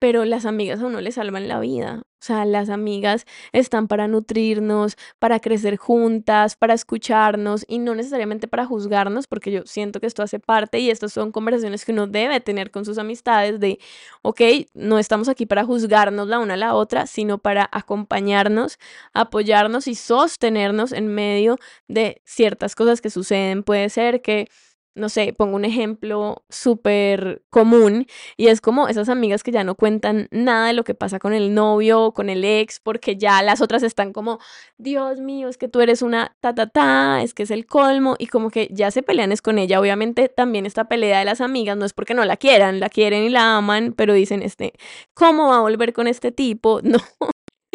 pero 0.00 0.24
las 0.26 0.46
amigas 0.46 0.80
a 0.82 0.86
uno 0.86 1.00
le 1.00 1.12
salvan 1.12 1.48
la 1.48 1.60
vida. 1.60 2.02
O 2.20 2.24
sea, 2.24 2.44
las 2.44 2.68
amigas 2.68 3.24
están 3.52 3.88
para 3.88 4.06
nutrirnos, 4.06 4.96
para 5.18 5.40
crecer 5.40 5.76
juntas, 5.78 6.54
para 6.54 6.74
escucharnos 6.74 7.64
y 7.66 7.78
no 7.78 7.94
necesariamente 7.94 8.46
para 8.46 8.66
juzgarnos, 8.66 9.26
porque 9.26 9.50
yo 9.50 9.62
siento 9.64 10.00
que 10.00 10.06
esto 10.06 10.22
hace 10.22 10.38
parte 10.38 10.80
y 10.80 10.90
estas 10.90 11.14
son 11.14 11.32
conversaciones 11.32 11.84
que 11.86 11.92
uno 11.92 12.06
debe 12.06 12.40
tener 12.40 12.70
con 12.70 12.84
sus 12.84 12.98
amistades 12.98 13.58
de, 13.58 13.78
ok, 14.22 14.40
no 14.74 14.98
estamos 14.98 15.28
aquí 15.30 15.46
para 15.46 15.64
juzgarnos 15.64 16.28
la 16.28 16.38
una 16.40 16.54
a 16.54 16.56
la 16.58 16.74
otra, 16.74 17.06
sino 17.06 17.38
para 17.38 17.68
acompañarnos, 17.72 18.78
apoyarnos 19.14 19.86
y 19.86 19.94
sostenernos 19.94 20.92
en 20.92 21.08
medio 21.08 21.58
de 21.88 22.20
ciertas 22.24 22.74
cosas 22.74 23.00
que 23.00 23.08
suceden. 23.10 23.62
Puede 23.62 23.88
ser 23.88 24.20
que 24.20 24.48
no 24.94 25.08
sé, 25.08 25.32
pongo 25.32 25.56
un 25.56 25.64
ejemplo 25.64 26.44
súper 26.48 27.42
común 27.50 28.06
y 28.36 28.48
es 28.48 28.60
como 28.60 28.88
esas 28.88 29.08
amigas 29.08 29.42
que 29.42 29.52
ya 29.52 29.64
no 29.64 29.74
cuentan 29.74 30.28
nada 30.30 30.68
de 30.68 30.72
lo 30.72 30.84
que 30.84 30.94
pasa 30.94 31.18
con 31.18 31.32
el 31.32 31.54
novio 31.54 32.02
o 32.06 32.14
con 32.14 32.28
el 32.30 32.44
ex 32.44 32.80
porque 32.80 33.16
ya 33.16 33.42
las 33.42 33.60
otras 33.60 33.82
están 33.82 34.12
como, 34.12 34.38
Dios 34.78 35.20
mío, 35.20 35.48
es 35.48 35.58
que 35.58 35.68
tú 35.68 35.80
eres 35.80 36.02
una 36.02 36.36
ta 36.40 36.54
ta 36.54 36.66
ta, 36.66 37.22
es 37.22 37.34
que 37.34 37.44
es 37.44 37.50
el 37.50 37.66
colmo 37.66 38.16
y 38.18 38.26
como 38.26 38.50
que 38.50 38.68
ya 38.72 38.90
se 38.90 39.02
pelean 39.02 39.32
es 39.32 39.42
con 39.42 39.58
ella. 39.58 39.80
Obviamente 39.80 40.28
también 40.28 40.66
esta 40.66 40.84
pelea 40.88 41.20
de 41.20 41.24
las 41.24 41.40
amigas 41.40 41.76
no 41.76 41.84
es 41.84 41.92
porque 41.92 42.14
no 42.14 42.24
la 42.24 42.36
quieran, 42.36 42.80
la 42.80 42.88
quieren 42.88 43.22
y 43.24 43.28
la 43.30 43.56
aman, 43.56 43.94
pero 43.96 44.12
dicen, 44.14 44.42
este, 44.42 44.72
¿cómo 45.14 45.48
va 45.48 45.58
a 45.58 45.60
volver 45.60 45.92
con 45.92 46.06
este 46.06 46.32
tipo? 46.32 46.80
No, 46.90 46.98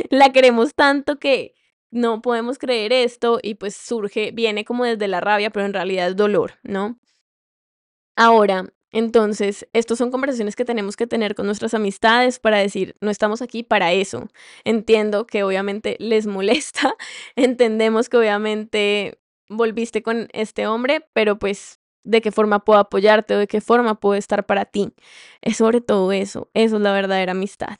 la 0.10 0.32
queremos 0.34 0.76
tanto 0.76 1.20
que 1.20 1.54
no 1.96 2.22
podemos 2.22 2.60
creer 2.60 2.92
esto 2.92 3.40
y 3.42 3.56
pues 3.56 3.74
surge, 3.76 4.32
viene 4.32 4.66
como 4.66 4.84
desde 4.84 5.08
la 5.08 5.22
rabia, 5.22 5.50
pero 5.50 5.66
en 5.66 5.74
realidad 5.74 6.10
es 6.10 6.16
dolor, 6.18 6.60
¿no? 6.62 7.00
Ahora, 8.18 8.66
entonces, 8.92 9.68
estas 9.72 9.98
son 9.98 10.12
conversaciones 10.12 10.58
que 10.58 10.66
tenemos 10.66 10.98
que 10.98 11.08
tener 11.08 11.36
con 11.36 11.46
nuestras 11.46 11.74
amistades 11.74 12.40
para 12.40 12.58
decir, 12.58 12.96
no 13.00 13.12
estamos 13.12 13.42
aquí 13.42 13.64
para 13.64 13.94
eso. 13.94 14.28
Entiendo 14.66 15.26
que 15.26 15.44
obviamente 15.44 15.96
les 16.00 16.28
molesta, 16.28 16.96
entendemos 17.38 18.10
que 18.10 18.18
obviamente 18.18 19.20
volviste 19.50 20.04
con 20.04 20.28
este 20.34 20.68
hombre, 20.68 21.08
pero 21.14 21.40
pues 21.40 21.80
de 22.04 22.22
qué 22.22 22.32
forma 22.32 22.66
puedo 22.66 22.80
apoyarte 22.80 23.36
o 23.36 23.40
de 23.40 23.48
qué 23.48 23.62
forma 23.62 24.00
puedo 24.02 24.16
estar 24.16 24.46
para 24.46 24.66
ti. 24.66 24.94
Es 25.42 25.58
sobre 25.58 25.80
todo 25.80 26.12
eso, 26.12 26.50
eso 26.54 26.76
es 26.76 26.82
la 26.82 26.92
verdadera 26.92 27.32
amistad. 27.32 27.78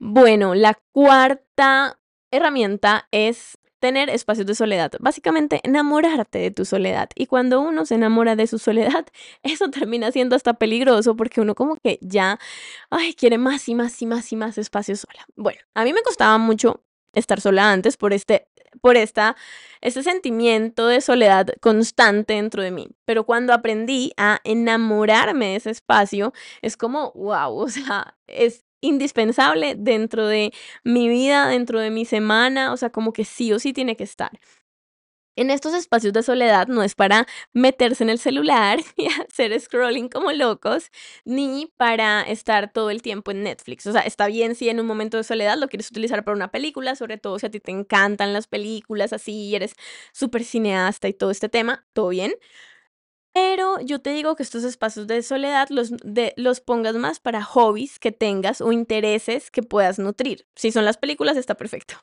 Bueno, 0.00 0.54
la 0.54 0.74
cuarta 0.92 1.98
herramienta 2.30 3.08
es 3.10 3.58
tener 3.78 4.10
espacios 4.10 4.46
de 4.46 4.54
soledad. 4.54 4.92
Básicamente, 5.00 5.60
enamorarte 5.62 6.38
de 6.38 6.50
tu 6.50 6.64
soledad. 6.64 7.10
Y 7.14 7.26
cuando 7.26 7.60
uno 7.60 7.86
se 7.86 7.94
enamora 7.94 8.36
de 8.36 8.46
su 8.46 8.58
soledad, 8.58 9.06
eso 9.42 9.70
termina 9.70 10.10
siendo 10.12 10.36
hasta 10.36 10.54
peligroso 10.54 11.16
porque 11.16 11.40
uno 11.40 11.54
como 11.54 11.76
que 11.76 11.98
ya, 12.02 12.38
ay, 12.90 13.14
quiere 13.14 13.38
más 13.38 13.68
y 13.68 13.74
más 13.74 14.00
y 14.02 14.06
más 14.06 14.32
y 14.32 14.36
más 14.36 14.58
espacio 14.58 14.96
sola. 14.96 15.24
Bueno, 15.36 15.60
a 15.74 15.84
mí 15.84 15.92
me 15.92 16.02
costaba 16.02 16.38
mucho 16.38 16.82
estar 17.14 17.40
sola 17.40 17.70
antes 17.72 17.96
por 17.96 18.12
este 18.12 18.48
por 18.82 18.98
esta 18.98 19.34
este 19.80 20.02
sentimiento 20.02 20.88
de 20.88 21.00
soledad 21.00 21.48
constante 21.60 22.34
dentro 22.34 22.62
de 22.62 22.70
mí, 22.70 22.88
pero 23.06 23.24
cuando 23.24 23.54
aprendí 23.54 24.12
a 24.18 24.40
enamorarme 24.44 25.46
de 25.46 25.56
ese 25.56 25.70
espacio 25.70 26.34
es 26.60 26.76
como 26.76 27.12
wow, 27.12 27.56
o 27.56 27.68
sea, 27.68 28.18
es 28.26 28.67
indispensable 28.80 29.74
dentro 29.76 30.26
de 30.26 30.52
mi 30.84 31.08
vida, 31.08 31.48
dentro 31.48 31.80
de 31.80 31.90
mi 31.90 32.04
semana, 32.04 32.72
o 32.72 32.76
sea, 32.76 32.90
como 32.90 33.12
que 33.12 33.24
sí 33.24 33.52
o 33.52 33.58
sí 33.58 33.72
tiene 33.72 33.96
que 33.96 34.04
estar. 34.04 34.30
En 35.36 35.50
estos 35.50 35.72
espacios 35.72 36.12
de 36.12 36.24
soledad 36.24 36.66
no 36.66 36.82
es 36.82 36.96
para 36.96 37.24
meterse 37.52 38.02
en 38.02 38.10
el 38.10 38.18
celular 38.18 38.80
y 38.96 39.06
hacer 39.06 39.58
scrolling 39.60 40.08
como 40.08 40.32
locos, 40.32 40.90
ni 41.24 41.72
para 41.76 42.22
estar 42.22 42.72
todo 42.72 42.90
el 42.90 43.02
tiempo 43.02 43.30
en 43.30 43.44
Netflix. 43.44 43.86
O 43.86 43.92
sea, 43.92 44.00
está 44.02 44.26
bien 44.26 44.56
si 44.56 44.68
en 44.68 44.80
un 44.80 44.86
momento 44.86 45.16
de 45.16 45.22
soledad 45.24 45.56
lo 45.56 45.68
quieres 45.68 45.90
utilizar 45.90 46.24
para 46.24 46.34
una 46.36 46.50
película, 46.50 46.96
sobre 46.96 47.18
todo 47.18 47.38
si 47.38 47.46
a 47.46 47.50
ti 47.50 47.60
te 47.60 47.70
encantan 47.70 48.32
las 48.32 48.48
películas 48.48 49.12
así 49.12 49.32
y 49.50 49.54
eres 49.54 49.74
súper 50.12 50.42
cineasta 50.42 51.06
y 51.08 51.12
todo 51.14 51.30
este 51.30 51.48
tema, 51.48 51.86
todo 51.92 52.08
bien. 52.08 52.32
Pero 53.40 53.80
yo 53.80 54.00
te 54.00 54.10
digo 54.10 54.34
que 54.34 54.42
estos 54.42 54.64
espacios 54.64 55.06
de 55.06 55.22
soledad 55.22 55.68
los, 55.70 55.92
de, 56.02 56.34
los 56.36 56.60
pongas 56.60 56.96
más 56.96 57.20
para 57.20 57.40
hobbies 57.44 58.00
que 58.00 58.10
tengas 58.10 58.60
o 58.60 58.72
intereses 58.72 59.52
que 59.52 59.62
puedas 59.62 60.00
nutrir. 60.00 60.46
Si 60.56 60.72
son 60.72 60.84
las 60.84 60.96
películas, 60.96 61.36
está 61.36 61.54
perfecto. 61.54 61.94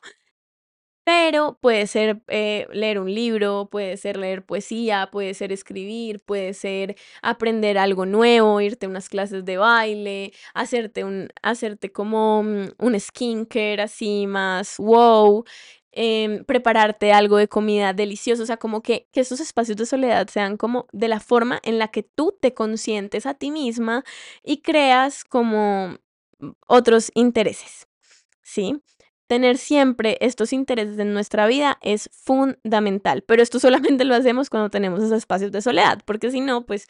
Pero 1.04 1.58
puede 1.60 1.86
ser 1.86 2.22
eh, 2.28 2.66
leer 2.72 2.98
un 2.98 3.14
libro, 3.14 3.68
puede 3.70 3.96
ser 3.98 4.16
leer 4.16 4.44
poesía, 4.46 5.10
puede 5.12 5.34
ser 5.34 5.52
escribir, 5.52 6.20
puede 6.20 6.54
ser 6.54 6.96
aprender 7.22 7.78
algo 7.78 8.06
nuevo, 8.06 8.60
irte 8.60 8.86
a 8.86 8.88
unas 8.88 9.08
clases 9.08 9.44
de 9.44 9.58
baile, 9.58 10.32
hacerte 10.54 11.04
un, 11.04 11.28
hacerte 11.42 11.92
como 11.92 12.42
mm, 12.42 12.68
un 12.78 12.98
skincare 12.98 13.82
así 13.82 14.26
más 14.26 14.78
wow, 14.78 15.44
Em, 15.98 16.44
prepararte 16.44 17.10
algo 17.14 17.38
de 17.38 17.48
comida 17.48 17.94
delicioso, 17.94 18.42
o 18.42 18.46
sea, 18.46 18.58
como 18.58 18.82
que, 18.82 19.08
que 19.12 19.20
esos 19.20 19.40
espacios 19.40 19.78
de 19.78 19.86
soledad 19.86 20.28
sean 20.28 20.58
como 20.58 20.86
de 20.92 21.08
la 21.08 21.20
forma 21.20 21.58
en 21.64 21.78
la 21.78 21.88
que 21.88 22.02
tú 22.02 22.36
te 22.38 22.52
consientes 22.52 23.24
a 23.24 23.32
ti 23.32 23.50
misma 23.50 24.04
y 24.44 24.58
creas 24.58 25.24
como 25.24 25.96
mm, 26.38 26.50
otros 26.66 27.10
intereses, 27.14 27.88
¿sí? 28.42 28.82
Tener 29.26 29.56
siempre 29.56 30.18
estos 30.20 30.52
intereses 30.52 30.98
en 30.98 31.14
nuestra 31.14 31.46
vida 31.46 31.78
es 31.80 32.10
fundamental, 32.12 33.22
pero 33.22 33.42
esto 33.42 33.58
solamente 33.98 34.04
lo 34.04 34.14
hacemos 34.14 34.50
cuando 34.50 34.68
tenemos 34.68 35.00
esos 35.00 35.16
espacios 35.16 35.50
de 35.50 35.62
soledad, 35.62 36.02
porque 36.04 36.30
si 36.30 36.42
no, 36.42 36.66
pues 36.66 36.88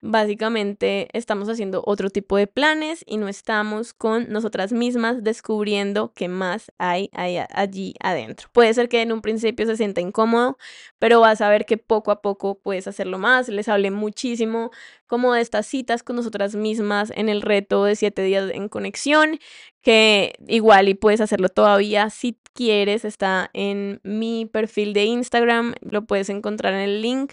básicamente 0.00 1.08
estamos 1.12 1.48
haciendo 1.48 1.82
otro 1.86 2.10
tipo 2.10 2.36
de 2.36 2.46
planes 2.46 3.02
y 3.06 3.16
no 3.16 3.28
estamos 3.28 3.94
con 3.94 4.30
nosotras 4.30 4.72
mismas 4.72 5.24
descubriendo 5.24 6.12
qué 6.14 6.28
más 6.28 6.70
hay, 6.78 7.10
allí 7.12 7.94
adentro. 8.00 8.48
Puede 8.52 8.74
ser 8.74 8.88
que 8.88 9.02
en 9.02 9.12
un 9.12 9.22
principio 9.22 9.66
se 9.66 9.76
sienta 9.76 10.00
incómodo, 10.00 10.58
pero 10.98 11.20
vas 11.20 11.40
a 11.40 11.48
ver 11.48 11.66
que 11.66 11.78
poco 11.78 12.10
a 12.10 12.20
poco 12.22 12.58
puedes 12.58 12.86
hacerlo 12.86 13.18
más. 13.18 13.48
Les 13.48 13.68
hablé 13.68 13.90
muchísimo 13.90 14.70
como 15.06 15.34
de 15.34 15.40
estas 15.40 15.66
citas 15.66 16.02
con 16.02 16.16
nosotras 16.16 16.54
mismas 16.54 17.12
en 17.14 17.28
el 17.28 17.42
reto 17.42 17.84
de 17.84 17.96
siete 17.96 18.22
días 18.22 18.50
en 18.52 18.68
conexión, 18.68 19.38
que 19.82 20.34
igual 20.46 20.88
y 20.88 20.94
puedes 20.94 21.20
hacerlo 21.20 21.48
todavía 21.48 22.10
si 22.10 22.38
quieres, 22.52 23.04
está 23.04 23.50
en 23.52 24.00
mi 24.02 24.46
perfil 24.46 24.92
de 24.94 25.04
Instagram, 25.04 25.74
lo 25.80 26.06
puedes 26.06 26.28
encontrar 26.28 26.74
en 26.74 26.80
el 26.80 27.02
link. 27.02 27.32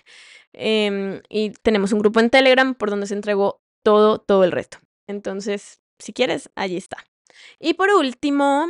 Em, 0.53 1.21
y 1.29 1.51
tenemos 1.51 1.91
un 1.91 1.99
grupo 1.99 2.19
en 2.19 2.29
Telegram 2.29 2.75
por 2.75 2.89
donde 2.89 3.07
se 3.07 3.15
entregó 3.15 3.61
todo, 3.83 4.19
todo 4.19 4.43
el 4.43 4.51
resto. 4.51 4.77
Entonces, 5.07 5.81
si 5.99 6.13
quieres, 6.13 6.49
allí 6.55 6.77
está. 6.77 6.97
Y 7.59 7.73
por 7.73 7.89
último, 7.89 8.67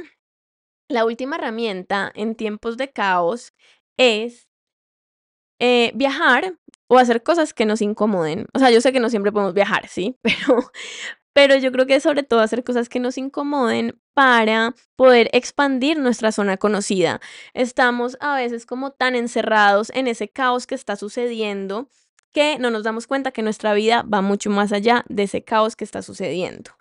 la 0.90 1.06
última 1.06 1.36
herramienta 1.36 2.12
en 2.16 2.36
tiempos 2.36 2.78
de 2.78 2.92
caos 2.92 3.54
es 3.98 4.48
eh, 5.60 5.92
viajar 5.96 6.58
o 6.88 6.98
hacer 6.98 7.24
cosas 7.24 7.54
que 7.54 7.66
nos 7.66 7.82
incomoden. 7.82 8.48
O 8.54 8.60
sea, 8.60 8.70
yo 8.70 8.82
sé 8.82 8.92
que 8.92 9.00
no 9.00 9.10
siempre 9.10 9.32
podemos 9.32 9.54
viajar, 9.54 9.88
¿sí? 9.88 10.18
Pero, 10.22 10.72
pero 11.34 11.58
yo 11.58 11.72
creo 11.72 11.86
que 11.86 12.00
sobre 12.00 12.24
todo 12.24 12.40
hacer 12.40 12.64
cosas 12.64 12.90
que 12.90 13.00
nos 13.00 13.18
incomoden 13.18 14.00
para 14.14 14.76
poder 14.96 15.30
expandir 15.34 15.98
nuestra 15.98 16.32
zona 16.32 16.58
conocida. 16.58 17.20
Estamos 17.54 18.18
a 18.20 18.36
veces 18.36 18.66
como 18.66 18.92
tan 18.92 19.16
encerrados 19.16 19.92
en 19.96 20.08
ese 20.08 20.30
caos 20.30 20.68
que 20.68 20.76
está 20.76 20.96
sucediendo 20.96 21.90
que 22.32 22.58
no 22.58 22.72
nos 22.72 22.84
damos 22.84 23.08
cuenta 23.08 23.32
que 23.32 23.44
nuestra 23.44 23.74
vida 23.74 24.04
va 24.12 24.22
mucho 24.22 24.50
más 24.50 24.72
allá 24.72 25.06
de 25.08 25.24
ese 25.24 25.44
caos 25.44 25.76
que 25.76 25.84
está 25.84 26.02
sucediendo. 26.02 26.72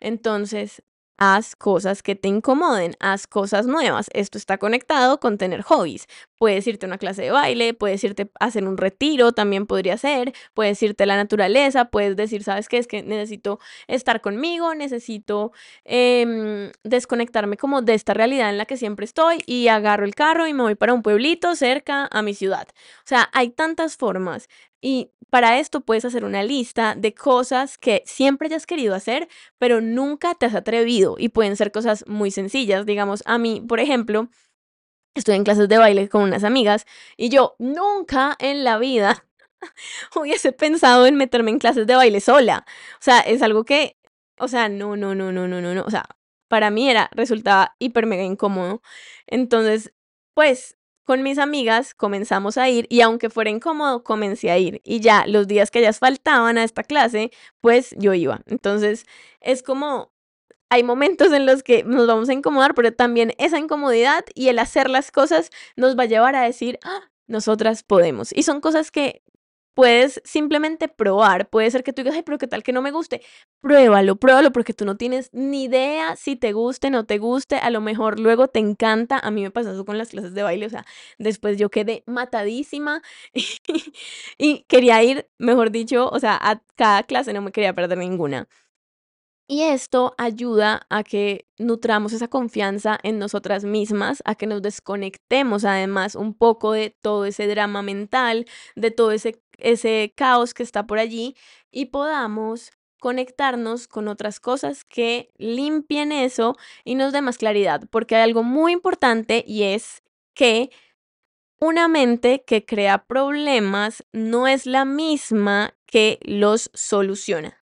Entonces, 0.00 0.82
haz 1.18 1.54
cosas 1.56 2.02
que 2.02 2.16
te 2.16 2.28
incomoden, 2.28 2.96
haz 3.00 3.26
cosas 3.26 3.66
nuevas. 3.66 4.08
Esto 4.12 4.38
está 4.38 4.58
conectado 4.58 5.20
con 5.20 5.38
tener 5.38 5.62
hobbies. 5.62 6.06
Puedes 6.36 6.66
irte 6.66 6.86
a 6.86 6.88
una 6.88 6.98
clase 6.98 7.22
de 7.22 7.30
baile, 7.30 7.74
puedes 7.74 8.02
irte 8.02 8.30
a 8.40 8.46
hacer 8.46 8.66
un 8.66 8.76
retiro, 8.76 9.32
también 9.32 9.66
podría 9.66 9.96
ser, 9.96 10.32
puedes 10.54 10.82
irte 10.82 11.04
a 11.04 11.06
la 11.06 11.16
naturaleza, 11.16 11.86
puedes 11.86 12.16
decir, 12.16 12.42
¿sabes 12.42 12.68
qué? 12.68 12.78
Es 12.78 12.88
que 12.88 13.02
necesito 13.02 13.60
estar 13.86 14.20
conmigo, 14.20 14.74
necesito 14.74 15.52
em, 15.84 16.72
desconectarme 16.82 17.56
como 17.56 17.82
de 17.82 17.94
esta 17.94 18.14
realidad 18.14 18.50
en 18.50 18.58
la 18.58 18.66
que 18.66 18.76
siempre 18.76 19.04
estoy 19.04 19.42
y 19.46 19.68
agarro 19.68 20.04
el 20.04 20.14
carro 20.14 20.46
y 20.48 20.52
me 20.54 20.62
voy 20.62 20.74
para 20.74 20.94
un 20.94 21.02
pueblito 21.02 21.54
cerca 21.54 22.08
a 22.10 22.22
mi 22.22 22.34
ciudad. 22.34 22.66
O 22.98 23.06
sea, 23.06 23.30
hay 23.32 23.50
tantas 23.50 23.96
formas 23.96 24.48
y 24.82 25.12
para 25.30 25.58
esto 25.58 25.80
puedes 25.80 26.04
hacer 26.04 26.24
una 26.24 26.42
lista 26.42 26.94
de 26.94 27.14
cosas 27.14 27.78
que 27.78 28.02
siempre 28.04 28.48
hayas 28.48 28.66
querido 28.66 28.94
hacer, 28.94 29.28
pero 29.56 29.80
nunca 29.80 30.34
te 30.34 30.44
has 30.44 30.54
atrevido. 30.54 31.14
Y 31.18 31.30
pueden 31.30 31.56
ser 31.56 31.72
cosas 31.72 32.04
muy 32.06 32.30
sencillas. 32.30 32.84
Digamos, 32.84 33.22
a 33.24 33.38
mí, 33.38 33.62
por 33.66 33.80
ejemplo, 33.80 34.28
estoy 35.14 35.36
en 35.36 35.44
clases 35.44 35.68
de 35.68 35.78
baile 35.78 36.08
con 36.08 36.22
unas 36.22 36.44
amigas 36.44 36.84
y 37.16 37.30
yo 37.30 37.56
nunca 37.58 38.36
en 38.40 38.64
la 38.64 38.78
vida 38.78 39.24
hubiese 40.16 40.52
pensado 40.52 41.06
en 41.06 41.16
meterme 41.16 41.50
en 41.52 41.58
clases 41.58 41.86
de 41.86 41.94
baile 41.96 42.20
sola. 42.20 42.66
O 42.94 43.02
sea, 43.02 43.20
es 43.20 43.40
algo 43.42 43.64
que, 43.64 43.96
o 44.38 44.48
sea, 44.48 44.68
no, 44.68 44.96
no, 44.96 45.14
no, 45.14 45.32
no, 45.32 45.48
no, 45.48 45.60
no, 45.60 45.74
no. 45.74 45.82
O 45.84 45.90
sea, 45.90 46.04
para 46.48 46.70
mí 46.70 46.90
era, 46.90 47.08
resultaba 47.14 47.74
hiper 47.78 48.06
mega 48.06 48.24
incómodo. 48.24 48.82
Entonces, 49.26 49.94
pues 50.34 50.76
con 51.04 51.22
mis 51.22 51.38
amigas 51.38 51.94
comenzamos 51.94 52.58
a 52.58 52.68
ir 52.68 52.86
y 52.88 53.00
aunque 53.00 53.30
fuera 53.30 53.50
incómodo, 53.50 54.04
comencé 54.04 54.50
a 54.50 54.58
ir. 54.58 54.80
Y 54.84 55.00
ya 55.00 55.26
los 55.26 55.46
días 55.48 55.70
que 55.70 55.80
ellas 55.80 55.98
faltaban 55.98 56.58
a 56.58 56.64
esta 56.64 56.82
clase, 56.82 57.30
pues 57.60 57.94
yo 57.98 58.14
iba. 58.14 58.40
Entonces 58.46 59.06
es 59.40 59.62
como, 59.62 60.12
hay 60.70 60.82
momentos 60.84 61.32
en 61.32 61.46
los 61.46 61.62
que 61.62 61.84
nos 61.84 62.06
vamos 62.06 62.28
a 62.28 62.32
incomodar, 62.32 62.74
pero 62.74 62.92
también 62.92 63.34
esa 63.38 63.58
incomodidad 63.58 64.24
y 64.34 64.48
el 64.48 64.58
hacer 64.58 64.88
las 64.90 65.10
cosas 65.10 65.50
nos 65.76 65.98
va 65.98 66.04
a 66.04 66.06
llevar 66.06 66.36
a 66.36 66.42
decir, 66.42 66.78
ah, 66.84 67.10
nosotras 67.26 67.82
podemos. 67.82 68.32
Y 68.34 68.42
son 68.44 68.60
cosas 68.60 68.90
que 68.90 69.22
Puedes 69.74 70.20
simplemente 70.24 70.88
probar. 70.88 71.48
Puede 71.48 71.70
ser 71.70 71.82
que 71.82 71.92
tú 71.92 72.02
digas, 72.02 72.16
ay, 72.16 72.22
pero 72.22 72.38
qué 72.38 72.46
tal 72.46 72.62
que 72.62 72.72
no 72.72 72.82
me 72.82 72.90
guste. 72.90 73.22
Pruébalo, 73.60 74.16
pruébalo 74.16 74.52
porque 74.52 74.74
tú 74.74 74.84
no 74.84 74.96
tienes 74.96 75.30
ni 75.32 75.64
idea 75.64 76.16
si 76.16 76.36
te 76.36 76.52
guste, 76.52 76.90
no 76.90 77.06
te 77.06 77.18
guste. 77.18 77.56
A 77.56 77.70
lo 77.70 77.80
mejor 77.80 78.20
luego 78.20 78.48
te 78.48 78.58
encanta. 78.58 79.18
A 79.18 79.30
mí 79.30 79.42
me 79.42 79.50
pasó 79.50 79.72
eso 79.72 79.84
con 79.84 79.98
las 79.98 80.10
clases 80.10 80.34
de 80.34 80.42
baile. 80.42 80.66
O 80.66 80.70
sea, 80.70 80.84
después 81.18 81.58
yo 81.58 81.70
quedé 81.70 82.04
matadísima 82.06 83.02
y, 84.38 84.64
quería 84.68 85.02
ir, 85.02 85.28
mejor 85.38 85.70
dicho, 85.70 86.08
o 86.08 86.18
sea, 86.18 86.38
a 86.40 86.62
cada 86.76 87.02
clase 87.04 87.32
no 87.32 87.42
me 87.42 87.52
quería 87.52 87.74
perder 87.74 87.98
ninguna. 87.98 88.48
Y 89.48 89.62
esto 89.64 90.14
ayuda 90.16 90.86
a 90.88 91.02
que 91.04 91.46
nutramos 91.58 92.12
esa 92.14 92.28
confianza 92.28 92.98
en 93.02 93.18
nosotras 93.18 93.64
mismas, 93.64 94.22
a 94.24 94.34
que 94.34 94.46
nos 94.46 94.62
desconectemos 94.62 95.64
además 95.64 96.14
un 96.14 96.32
poco 96.32 96.72
de 96.72 96.96
todo 97.02 97.26
ese 97.26 97.46
drama 97.46 97.82
mental, 97.82 98.46
de 98.76 98.90
todo 98.90 99.12
ese, 99.12 99.41
ese 99.58 100.12
caos 100.16 100.54
que 100.54 100.62
está 100.62 100.86
por 100.86 100.98
allí 100.98 101.36
y 101.70 101.86
podamos 101.86 102.70
conectarnos 102.98 103.88
con 103.88 104.06
otras 104.06 104.38
cosas 104.38 104.84
que 104.84 105.32
limpien 105.36 106.12
eso 106.12 106.56
y 106.84 106.94
nos 106.94 107.12
dé 107.12 107.20
más 107.20 107.36
claridad, 107.38 107.82
porque 107.90 108.14
hay 108.14 108.22
algo 108.22 108.44
muy 108.44 108.72
importante 108.72 109.44
y 109.46 109.64
es 109.64 110.02
que 110.34 110.70
una 111.58 111.88
mente 111.88 112.44
que 112.46 112.64
crea 112.64 113.04
problemas 113.04 114.04
no 114.12 114.46
es 114.46 114.66
la 114.66 114.84
misma 114.84 115.74
que 115.86 116.18
los 116.22 116.70
soluciona. 116.74 117.62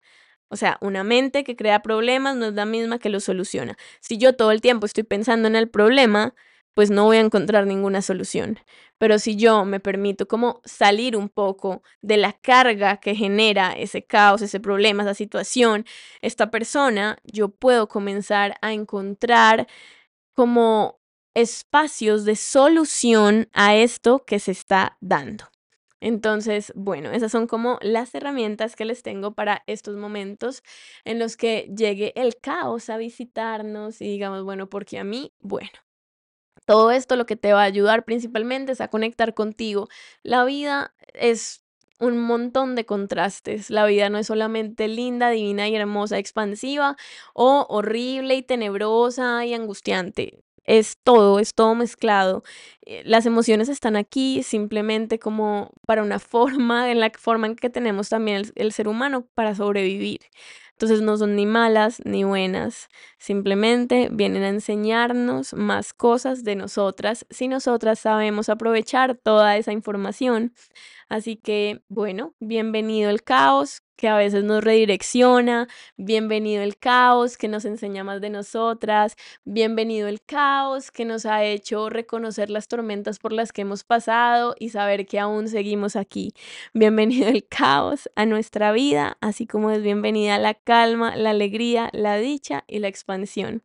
O 0.50 0.56
sea, 0.56 0.78
una 0.82 1.04
mente 1.04 1.44
que 1.44 1.56
crea 1.56 1.82
problemas 1.82 2.36
no 2.36 2.46
es 2.46 2.54
la 2.54 2.66
misma 2.66 3.00
que 3.00 3.10
los 3.10 3.24
soluciona. 3.24 3.76
Si 4.02 4.20
yo 4.20 4.36
todo 4.36 4.52
el 4.52 4.62
tiempo 4.62 4.86
estoy 4.86 5.04
pensando 5.04 5.48
en 5.48 5.56
el 5.56 5.68
problema, 5.68 6.36
pues 6.74 6.90
no 6.92 7.06
voy 7.06 7.18
a 7.18 7.22
encontrar 7.22 7.68
ninguna 7.68 8.02
solución. 8.02 8.60
Pero 8.98 9.20
si 9.20 9.36
yo 9.36 9.66
me 9.66 9.80
permito 9.80 10.28
como 10.28 10.62
salir 10.66 11.18
un 11.18 11.30
poco 11.30 11.84
de 12.02 12.18
la 12.18 12.34
carga 12.34 12.98
que 12.98 13.16
genera 13.16 13.74
ese 13.74 14.06
caos, 14.06 14.42
ese 14.42 14.60
problema, 14.60 15.04
esa 15.04 15.14
situación, 15.14 15.86
esta 16.22 16.52
persona, 16.52 17.18
yo 17.24 17.50
puedo 17.50 17.88
comenzar 17.88 18.56
a 18.62 18.74
encontrar 18.74 19.68
como 20.34 21.00
espacios 21.36 22.26
de 22.26 22.36
solución 22.36 23.50
a 23.54 23.76
esto 23.76 24.24
que 24.26 24.40
se 24.40 24.52
está 24.52 24.98
dando. 25.02 25.46
Entonces, 26.00 26.74
bueno, 26.76 27.12
esas 27.12 27.32
son 27.32 27.48
como 27.48 27.80
las 27.82 28.14
herramientas 28.14 28.76
que 28.76 28.84
les 28.84 29.04
tengo 29.04 29.34
para 29.36 29.64
estos 29.68 29.96
momentos 29.96 30.62
en 31.06 31.18
los 31.18 31.38
que 31.38 31.72
llegue 31.76 32.12
el 32.20 32.36
caos 32.42 32.90
a 32.90 32.98
visitarnos 32.98 34.02
y 34.02 34.08
digamos, 34.10 34.44
bueno, 34.44 34.70
porque 34.70 35.00
a 35.00 35.06
mí, 35.06 35.34
bueno, 35.40 35.70
todo 36.66 36.92
esto 36.92 37.16
lo 37.16 37.26
que 37.26 37.36
te 37.36 37.54
va 37.54 37.62
a 37.62 37.66
ayudar 37.66 38.06
principalmente 38.06 38.72
es 38.72 38.82
a 38.82 38.90
conectar 38.90 39.34
contigo. 39.34 39.90
La 40.24 40.46
vida 40.46 40.94
es 41.14 41.64
un 42.00 42.20
montón 42.20 42.76
de 42.76 42.86
contrastes. 42.86 43.70
La 43.70 43.86
vida 43.86 44.10
no 44.10 44.18
es 44.18 44.28
solamente 44.28 44.88
linda, 44.88 45.30
divina 45.30 45.70
y 45.70 45.76
hermosa, 45.76 46.18
expansiva 46.18 46.98
o 47.34 47.66
horrible 47.70 48.36
y 48.36 48.44
tenebrosa 48.44 49.46
y 49.46 49.54
angustiante 49.54 50.44
es 50.66 50.98
todo, 51.04 51.40
es 51.40 51.54
todo 51.54 51.76
mezclado. 51.76 52.44
Eh, 52.86 53.04
las 53.06 53.26
emociones 53.26 53.70
están 53.70 53.96
aquí 53.96 54.44
simplemente 54.44 55.20
como 55.20 55.72
para 55.86 56.04
una 56.04 56.20
forma, 56.20 56.92
en 56.92 57.00
la 57.00 57.12
forma 57.18 57.48
en 57.48 57.56
que 57.56 57.70
tenemos 57.70 58.10
también 58.10 58.44
el, 58.56 58.72
ser 58.72 58.88
humano 58.88 59.28
para 59.36 59.56
sobrevivir. 59.56 60.22
Entonces 60.84 61.02
no 61.02 61.16
son 61.16 61.38
ni 61.38 61.46
malas 61.46 62.02
ni 62.04 62.26
buenas, 62.26 62.90
simplemente 63.18 64.10
vienen 64.12 64.44
a 64.44 64.50
enseñarnos 64.50 65.54
más 65.54 65.94
cosas 65.94 66.44
de 66.44 66.58
nosotras 66.58 67.26
si 67.30 67.48
nosotras 67.48 68.00
sabemos 68.00 68.50
aprovechar 68.50 69.16
toda 69.16 69.56
esa 69.56 69.72
información. 69.72 70.54
Así 71.10 71.38
que, 71.38 71.84
bueno, 71.90 72.36
bienvenido 72.42 73.12
el 73.12 73.24
caos, 73.24 73.83
que 73.96 74.08
a 74.08 74.16
veces 74.16 74.44
nos 74.44 74.64
redirecciona, 74.64 75.68
bienvenido 75.98 76.64
el 76.64 76.78
caos 76.78 77.38
que 77.38 77.48
nos 77.48 77.66
enseña 77.66 78.04
más 78.04 78.22
de 78.22 78.30
nosotras, 78.30 79.16
bienvenido 79.46 80.08
el 80.08 80.22
caos 80.22 80.92
que 80.92 81.06
nos 81.06 81.26
ha 81.26 81.44
hecho 81.44 81.90
reconocer 81.90 82.50
las 82.50 82.68
tormentas 82.68 83.20
por 83.20 83.34
las 83.34 83.52
que 83.52 83.62
hemos 83.62 83.84
pasado 83.84 84.56
y 84.60 84.70
saber 84.70 85.06
que 85.06 85.20
aún 85.20 85.48
seguimos 85.48 85.96
aquí, 85.96 86.34
bienvenido 86.74 87.30
el 87.30 87.48
caos 87.48 88.10
a 88.16 88.26
nuestra 88.26 88.72
vida, 88.72 89.18
así 89.22 89.46
como 89.46 89.72
es 89.72 89.82
bienvenida 89.82 90.38
la 90.40 90.54
calma, 90.54 91.16
la 91.16 91.32
alegría, 91.32 91.90
la 91.94 92.18
dicha 92.18 92.64
y 92.68 92.80
la 92.80 92.88
expansión. 92.88 93.64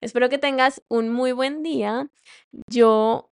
Espero 0.00 0.28
que 0.28 0.38
tengas 0.38 0.82
un 0.88 1.08
muy 1.08 1.32
buen 1.32 1.62
día. 1.62 2.10
Yo 2.70 3.30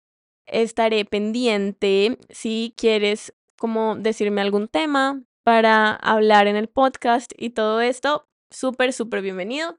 estaré 0.46 1.04
pendiente 1.04 2.18
si 2.30 2.72
quieres 2.76 3.35
como 3.58 3.96
decirme 3.96 4.40
algún 4.40 4.68
tema, 4.68 5.22
para 5.42 5.94
hablar 5.94 6.46
en 6.46 6.57
el 6.57 6.68
podcast 6.68 7.33
y 7.37 7.50
todo 7.50 7.81
esto, 7.81 8.28
súper, 8.50 8.92
súper 8.92 9.22
bienvenido. 9.22 9.78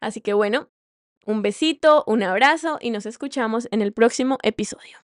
Así 0.00 0.20
que 0.20 0.32
bueno, 0.32 0.70
un 1.24 1.42
besito, 1.42 2.04
un 2.06 2.22
abrazo 2.22 2.78
y 2.80 2.90
nos 2.90 3.06
escuchamos 3.06 3.68
en 3.70 3.82
el 3.82 3.92
próximo 3.92 4.38
episodio. 4.42 5.05